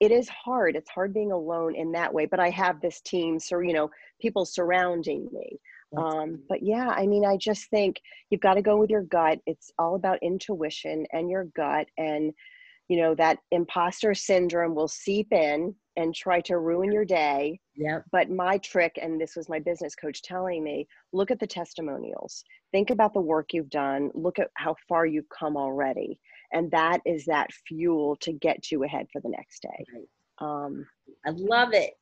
it 0.00 0.10
is 0.10 0.28
hard. 0.28 0.76
It's 0.76 0.90
hard 0.90 1.12
being 1.12 1.32
alone 1.32 1.74
in 1.74 1.92
that 1.92 2.12
way, 2.12 2.26
but 2.26 2.40
I 2.40 2.50
have 2.50 2.80
this 2.80 3.00
team, 3.00 3.38
so, 3.38 3.58
you 3.60 3.72
know, 3.72 3.90
people 4.20 4.44
surrounding 4.44 5.28
me 5.32 5.58
um, 5.96 6.40
but 6.48 6.62
yeah, 6.62 6.88
I 6.88 7.06
mean, 7.06 7.24
I 7.24 7.36
just 7.36 7.70
think 7.70 8.00
you've 8.30 8.40
got 8.40 8.54
to 8.54 8.62
go 8.62 8.76
with 8.76 8.90
your 8.90 9.02
gut. 9.02 9.38
It's 9.46 9.72
all 9.78 9.94
about 9.94 10.18
intuition 10.22 11.06
and 11.12 11.30
your 11.30 11.44
gut. 11.56 11.86
And, 11.96 12.32
you 12.88 12.98
know, 13.00 13.14
that 13.14 13.38
imposter 13.50 14.14
syndrome 14.14 14.74
will 14.74 14.88
seep 14.88 15.32
in 15.32 15.74
and 15.96 16.14
try 16.14 16.40
to 16.42 16.58
ruin 16.58 16.92
your 16.92 17.04
day. 17.04 17.58
Yeah. 17.74 18.00
But 18.12 18.30
my 18.30 18.58
trick, 18.58 18.98
and 19.00 19.20
this 19.20 19.34
was 19.34 19.48
my 19.48 19.58
business 19.58 19.94
coach 19.94 20.22
telling 20.22 20.62
me, 20.62 20.86
look 21.12 21.30
at 21.30 21.40
the 21.40 21.46
testimonials. 21.46 22.44
Think 22.70 22.90
about 22.90 23.14
the 23.14 23.20
work 23.20 23.52
you've 23.52 23.70
done. 23.70 24.10
Look 24.14 24.38
at 24.38 24.50
how 24.54 24.76
far 24.88 25.06
you've 25.06 25.28
come 25.30 25.56
already. 25.56 26.20
And 26.52 26.70
that 26.70 27.00
is 27.04 27.24
that 27.26 27.52
fuel 27.66 28.16
to 28.20 28.32
get 28.32 28.70
you 28.70 28.84
ahead 28.84 29.06
for 29.12 29.20
the 29.20 29.28
next 29.28 29.62
day. 29.62 29.84
Right. 29.94 30.08
Um, 30.40 30.86
I 31.26 31.30
love 31.30 31.72
it. 31.72 31.94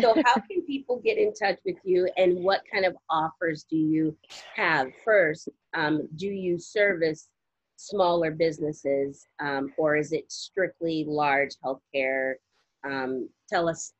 So, 0.00 0.14
how 0.24 0.34
can 0.34 0.62
people 0.66 1.00
get 1.04 1.18
in 1.18 1.32
touch 1.34 1.58
with 1.64 1.76
you, 1.84 2.08
and 2.16 2.42
what 2.42 2.62
kind 2.72 2.84
of 2.84 2.96
offers 3.10 3.64
do 3.68 3.76
you 3.76 4.16
have? 4.54 4.88
First, 5.04 5.48
um, 5.74 6.08
do 6.16 6.28
you 6.28 6.58
service 6.58 7.28
smaller 7.76 8.30
businesses, 8.30 9.26
um, 9.40 9.72
or 9.76 9.96
is 9.96 10.12
it 10.12 10.30
strictly 10.30 11.04
large 11.06 11.54
healthcare? 11.64 12.34
Um, 12.84 13.28
tell 13.48 13.68
us 13.68 13.92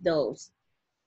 those. 0.00 0.50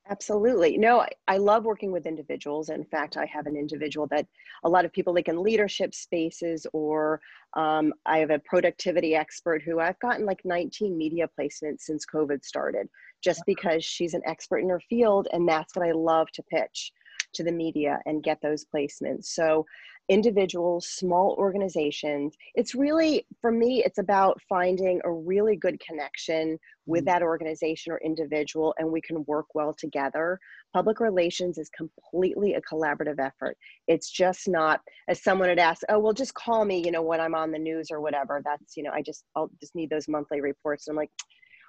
Absolutely. 0.09 0.77
No, 0.77 1.01
I, 1.01 1.09
I, 1.27 1.37
love 1.37 1.65
working 1.65 1.91
with 1.91 2.05
individuals. 2.05 2.69
In 2.69 2.85
fact, 2.85 3.17
I 3.17 3.25
have 3.25 3.45
an 3.45 3.57
individual 3.57 4.07
that 4.07 4.25
a 4.63 4.69
lot 4.69 4.85
of 4.85 4.93
people 4.93 5.13
like 5.13 5.27
in 5.27 5.41
leadership 5.43 5.93
spaces, 5.93 6.65
or 6.71 7.19
um, 7.55 7.93
I 8.05 8.19
have 8.19 8.29
a 8.29 8.39
productivity 8.39 9.15
expert 9.15 9.61
who 9.63 9.79
I've 9.79 9.99
gotten 9.99 10.25
like 10.25 10.39
19 10.45 10.97
media 10.97 11.29
placements 11.37 11.81
since 11.81 12.05
COVID 12.05 12.45
started, 12.45 12.87
just 13.21 13.41
because 13.45 13.83
she's 13.83 14.13
an 14.13 14.21
expert 14.25 14.59
in 14.59 14.69
her 14.69 14.81
field. 14.89 15.27
And 15.33 15.47
that's 15.47 15.75
what 15.75 15.85
I 15.85 15.91
love 15.91 16.31
to 16.33 16.43
pitch 16.43 16.91
to 17.37 17.43
the 17.43 17.51
media 17.51 17.99
and 18.05 18.23
get 18.23 18.39
those 18.41 18.65
placements. 18.65 19.25
So 19.25 19.65
individuals, 20.09 20.87
small 20.87 21.35
organizations. 21.37 22.33
It's 22.55 22.73
really, 22.73 23.25
for 23.41 23.51
me, 23.51 23.83
it's 23.83 23.97
about 23.97 24.39
finding 24.47 25.01
a 25.03 25.11
really 25.11 25.57
good 25.57 25.77
connection 25.81 26.57
with 26.85 27.01
mm-hmm. 27.01 27.07
that 27.07 27.23
organization 27.23 27.91
or 27.91 27.99
individual, 27.99 28.73
and 28.77 28.89
we 28.89 29.01
can 29.01 29.25
work 29.27 29.47
well 29.53 29.75
together. 29.77 30.39
Public 30.73 31.01
relations 31.01 31.57
is 31.57 31.69
completely 31.75 32.53
a 32.53 32.61
collaborative 32.61 33.19
effort. 33.19 33.57
It's 33.87 34.09
just 34.09 34.47
not, 34.47 34.79
as 35.09 35.21
someone 35.21 35.49
had 35.49 35.59
asked, 35.59 35.83
oh, 35.89 35.99
well, 35.99 36.13
just 36.13 36.33
call 36.33 36.63
me, 36.63 36.81
you 36.85 36.91
know, 36.91 37.01
when 37.01 37.19
I'm 37.19 37.35
on 37.35 37.51
the 37.51 37.59
news 37.59 37.89
or 37.91 37.99
whatever. 37.99 38.41
That's, 38.45 38.77
you 38.77 38.83
know, 38.83 38.91
I 38.93 39.01
just, 39.01 39.25
I'll 39.35 39.51
just 39.59 39.75
need 39.75 39.89
those 39.89 40.07
monthly 40.07 40.39
reports. 40.39 40.87
And 40.87 40.93
I'm 40.93 40.97
like, 40.97 41.11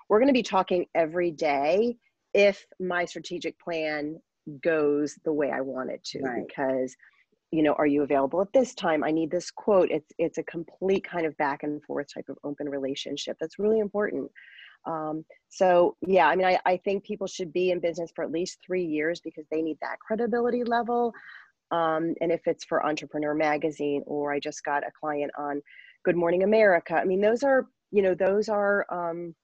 we're 0.08 0.20
going 0.20 0.28
to 0.28 0.32
be 0.32 0.44
talking 0.44 0.86
every 0.94 1.32
day 1.32 1.96
if 2.34 2.64
my 2.78 3.04
strategic 3.04 3.58
plan 3.58 4.20
goes 4.62 5.18
the 5.24 5.32
way 5.32 5.50
I 5.50 5.60
want 5.60 5.90
it 5.90 6.02
to, 6.04 6.20
right. 6.20 6.46
because 6.46 6.96
you 7.50 7.62
know 7.62 7.74
are 7.74 7.86
you 7.86 8.02
available 8.02 8.40
at 8.40 8.52
this 8.52 8.74
time? 8.74 9.04
I 9.04 9.10
need 9.10 9.30
this 9.30 9.50
quote. 9.50 9.90
It's 9.90 10.12
it's 10.18 10.38
a 10.38 10.42
complete 10.44 11.04
kind 11.04 11.26
of 11.26 11.36
back 11.36 11.62
and 11.62 11.82
forth 11.84 12.06
type 12.12 12.28
of 12.28 12.38
open 12.44 12.68
relationship 12.68 13.36
that's 13.40 13.58
really 13.58 13.78
important. 13.80 14.30
Um, 14.86 15.24
so 15.50 15.96
yeah 16.06 16.28
i 16.28 16.36
mean 16.36 16.46
I, 16.46 16.58
I 16.64 16.76
think 16.76 17.04
people 17.04 17.26
should 17.26 17.52
be 17.52 17.72
in 17.72 17.80
business 17.80 18.12
for 18.14 18.22
at 18.22 18.30
least 18.30 18.58
three 18.64 18.84
years 18.84 19.20
because 19.20 19.44
they 19.50 19.60
need 19.60 19.76
that 19.80 19.98
credibility 19.98 20.62
level. 20.64 21.12
Um, 21.70 22.14
and 22.20 22.32
if 22.32 22.46
it's 22.46 22.64
for 22.64 22.86
entrepreneur 22.86 23.34
magazine 23.34 24.02
or 24.06 24.32
i 24.32 24.38
just 24.38 24.64
got 24.64 24.86
a 24.86 24.90
client 24.98 25.30
on 25.36 25.60
good 26.04 26.16
morning 26.16 26.42
america 26.42 26.94
i 26.94 27.04
mean 27.04 27.20
those 27.20 27.42
are 27.42 27.66
you 27.90 28.02
know 28.02 28.14
those 28.14 28.48
are 28.48 28.86
um, 28.90 29.34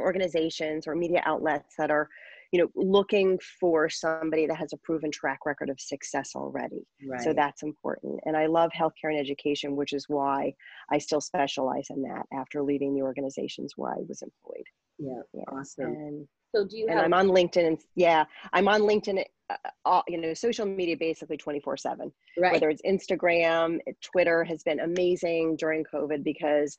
organizations 0.00 0.86
or 0.86 0.94
media 0.94 1.22
outlets 1.24 1.74
that 1.78 1.90
are 1.90 2.08
you 2.52 2.60
know 2.60 2.68
looking 2.74 3.38
for 3.60 3.88
somebody 3.88 4.46
that 4.46 4.56
has 4.56 4.72
a 4.72 4.76
proven 4.78 5.10
track 5.10 5.40
record 5.46 5.70
of 5.70 5.80
success 5.80 6.32
already 6.34 6.86
right. 7.08 7.20
so 7.20 7.32
that's 7.32 7.62
important 7.62 8.18
and 8.24 8.36
i 8.36 8.46
love 8.46 8.70
healthcare 8.76 9.10
and 9.10 9.18
education 9.18 9.76
which 9.76 9.92
is 9.92 10.06
why 10.08 10.52
i 10.90 10.98
still 10.98 11.20
specialize 11.20 11.86
in 11.90 12.02
that 12.02 12.22
after 12.32 12.62
leading 12.62 12.94
the 12.94 13.02
organizations 13.02 13.74
where 13.76 13.92
i 13.92 14.00
was 14.08 14.22
employed 14.22 14.64
yeah, 14.98 15.20
yeah. 15.32 15.44
awesome 15.52 15.86
and, 15.86 16.28
so 16.54 16.64
do 16.64 16.76
you 16.76 16.86
and 16.88 16.96
have- 16.96 17.04
i'm 17.04 17.14
on 17.14 17.28
linkedin 17.28 17.66
and 17.66 17.78
yeah 17.94 18.24
i'm 18.52 18.68
on 18.68 18.82
linkedin 18.82 19.24
uh, 19.50 19.56
all, 19.84 20.02
you 20.08 20.18
know 20.18 20.32
social 20.32 20.64
media 20.64 20.96
basically 20.96 21.36
24 21.36 21.76
7 21.76 22.12
right. 22.38 22.52
whether 22.52 22.70
it's 22.70 22.82
instagram 22.82 23.78
twitter 24.00 24.44
has 24.44 24.62
been 24.62 24.80
amazing 24.80 25.56
during 25.56 25.84
covid 25.84 26.22
because 26.24 26.78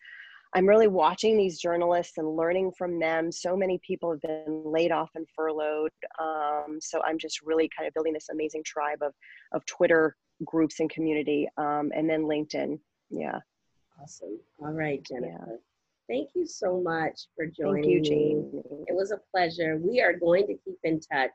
I'm 0.53 0.67
really 0.67 0.87
watching 0.87 1.37
these 1.37 1.59
journalists 1.59 2.17
and 2.17 2.35
learning 2.35 2.71
from 2.77 2.99
them. 2.99 3.31
So 3.31 3.57
many 3.57 3.79
people 3.85 4.11
have 4.11 4.21
been 4.21 4.63
laid 4.65 4.91
off 4.91 5.09
and 5.15 5.25
furloughed. 5.35 5.91
Um, 6.19 6.79
so 6.81 7.01
I'm 7.03 7.17
just 7.17 7.41
really 7.41 7.69
kind 7.77 7.87
of 7.87 7.93
building 7.93 8.13
this 8.13 8.29
amazing 8.29 8.63
tribe 8.65 8.99
of, 9.01 9.13
of 9.53 9.65
Twitter 9.65 10.15
groups 10.43 10.79
and 10.79 10.89
community 10.89 11.47
um, 11.57 11.91
and 11.95 12.09
then 12.09 12.23
LinkedIn. 12.23 12.79
Yeah. 13.09 13.39
Awesome. 14.01 14.39
All 14.59 14.71
right, 14.71 15.01
Jennifer. 15.03 15.45
Yeah. 15.47 15.55
Thank 16.07 16.29
you 16.35 16.45
so 16.45 16.79
much 16.81 17.27
for 17.35 17.47
joining 17.47 17.83
Thank 17.83 17.93
you, 17.93 18.01
Jane. 18.01 18.51
me. 18.53 18.85
It 18.87 18.95
was 18.95 19.11
a 19.11 19.19
pleasure. 19.31 19.77
We 19.77 20.01
are 20.01 20.13
going 20.13 20.45
to 20.47 20.53
keep 20.53 20.77
in 20.83 20.99
touch. 20.99 21.31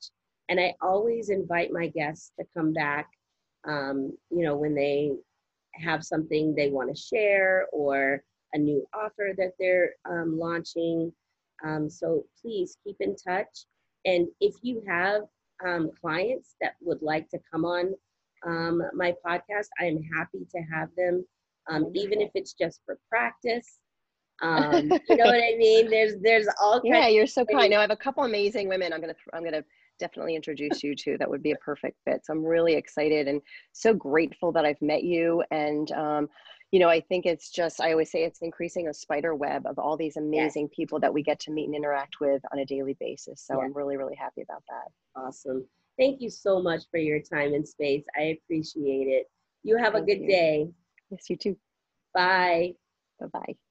And 0.48 0.60
I 0.60 0.74
always 0.80 1.30
invite 1.30 1.72
my 1.72 1.88
guests 1.88 2.32
to 2.38 2.46
come 2.56 2.72
back, 2.72 3.08
um, 3.66 4.16
you 4.30 4.44
know, 4.44 4.56
when 4.56 4.74
they 4.74 5.12
have 5.74 6.04
something 6.04 6.54
they 6.54 6.70
want 6.70 6.94
to 6.94 7.00
share 7.00 7.66
or 7.72 8.22
a 8.54 8.58
new 8.58 8.86
offer 8.94 9.32
that 9.36 9.52
they're 9.58 9.94
um, 10.08 10.38
launching. 10.38 11.12
Um, 11.64 11.90
so 11.90 12.24
please 12.40 12.76
keep 12.84 12.96
in 13.00 13.16
touch. 13.16 13.66
And 14.04 14.28
if 14.40 14.54
you 14.62 14.82
have 14.88 15.22
um, 15.64 15.90
clients 16.00 16.54
that 16.60 16.74
would 16.80 17.02
like 17.02 17.28
to 17.30 17.38
come 17.52 17.64
on 17.64 17.94
um, 18.46 18.82
my 18.94 19.14
podcast, 19.26 19.68
I 19.78 19.84
am 19.84 20.00
happy 20.16 20.46
to 20.54 20.62
have 20.72 20.88
them, 20.96 21.24
um, 21.68 21.92
even 21.94 22.20
if 22.20 22.30
it's 22.34 22.54
just 22.54 22.80
for 22.86 22.98
practice. 23.08 23.78
Um, 24.42 24.90
you 25.08 25.16
know 25.16 25.26
what 25.26 25.34
I 25.34 25.54
mean? 25.58 25.90
There's 25.90 26.14
there's 26.22 26.46
all 26.62 26.80
yeah. 26.82 27.08
You're 27.08 27.26
so 27.26 27.44
kind. 27.44 27.70
Now 27.70 27.78
I 27.78 27.82
have 27.82 27.90
a 27.90 27.96
couple 27.96 28.24
amazing 28.24 28.68
women. 28.68 28.90
I'm 28.90 29.02
gonna 29.02 29.14
I'm 29.34 29.44
gonna 29.44 29.62
definitely 29.98 30.34
introduce 30.34 30.82
you 30.82 30.96
to 30.96 31.18
that 31.18 31.30
would 31.30 31.42
be 31.42 31.52
a 31.52 31.56
perfect 31.56 31.98
fit. 32.04 32.24
So 32.24 32.32
I'm 32.32 32.42
really 32.42 32.74
excited 32.74 33.28
and 33.28 33.40
so 33.72 33.92
grateful 33.92 34.50
that 34.52 34.64
I've 34.64 34.80
met 34.80 35.04
you. 35.04 35.44
And 35.50 35.92
um, 35.92 36.28
you 36.70 36.78
know, 36.78 36.88
I 36.88 37.00
think 37.00 37.26
it's 37.26 37.50
just 37.50 37.80
I 37.80 37.92
always 37.92 38.10
say 38.10 38.22
it's 38.22 38.42
increasing 38.42 38.88
a 38.88 38.94
spider 38.94 39.34
web 39.34 39.66
of 39.66 39.78
all 39.78 39.96
these 39.96 40.16
amazing 40.16 40.68
yes. 40.70 40.76
people 40.76 41.00
that 41.00 41.12
we 41.12 41.22
get 41.22 41.40
to 41.40 41.50
meet 41.50 41.66
and 41.66 41.74
interact 41.74 42.20
with 42.20 42.42
on 42.52 42.60
a 42.60 42.64
daily 42.64 42.96
basis. 43.00 43.42
So 43.44 43.54
yes. 43.54 43.64
I'm 43.64 43.72
really 43.72 43.96
really 43.96 44.16
happy 44.16 44.42
about 44.42 44.62
that. 44.68 45.20
Awesome. 45.20 45.66
Thank 45.98 46.20
you 46.20 46.30
so 46.30 46.62
much 46.62 46.84
for 46.90 46.98
your 46.98 47.20
time 47.20 47.54
and 47.54 47.66
space. 47.66 48.04
I 48.16 48.38
appreciate 48.38 49.08
it. 49.08 49.30
You 49.64 49.76
have 49.76 49.92
Thank 49.92 50.04
a 50.04 50.06
good 50.06 50.22
you. 50.22 50.28
day. 50.28 50.70
Yes, 51.10 51.28
you 51.28 51.36
too. 51.36 51.56
Bye. 52.14 52.74
Bye 53.18 53.26
bye. 53.32 53.69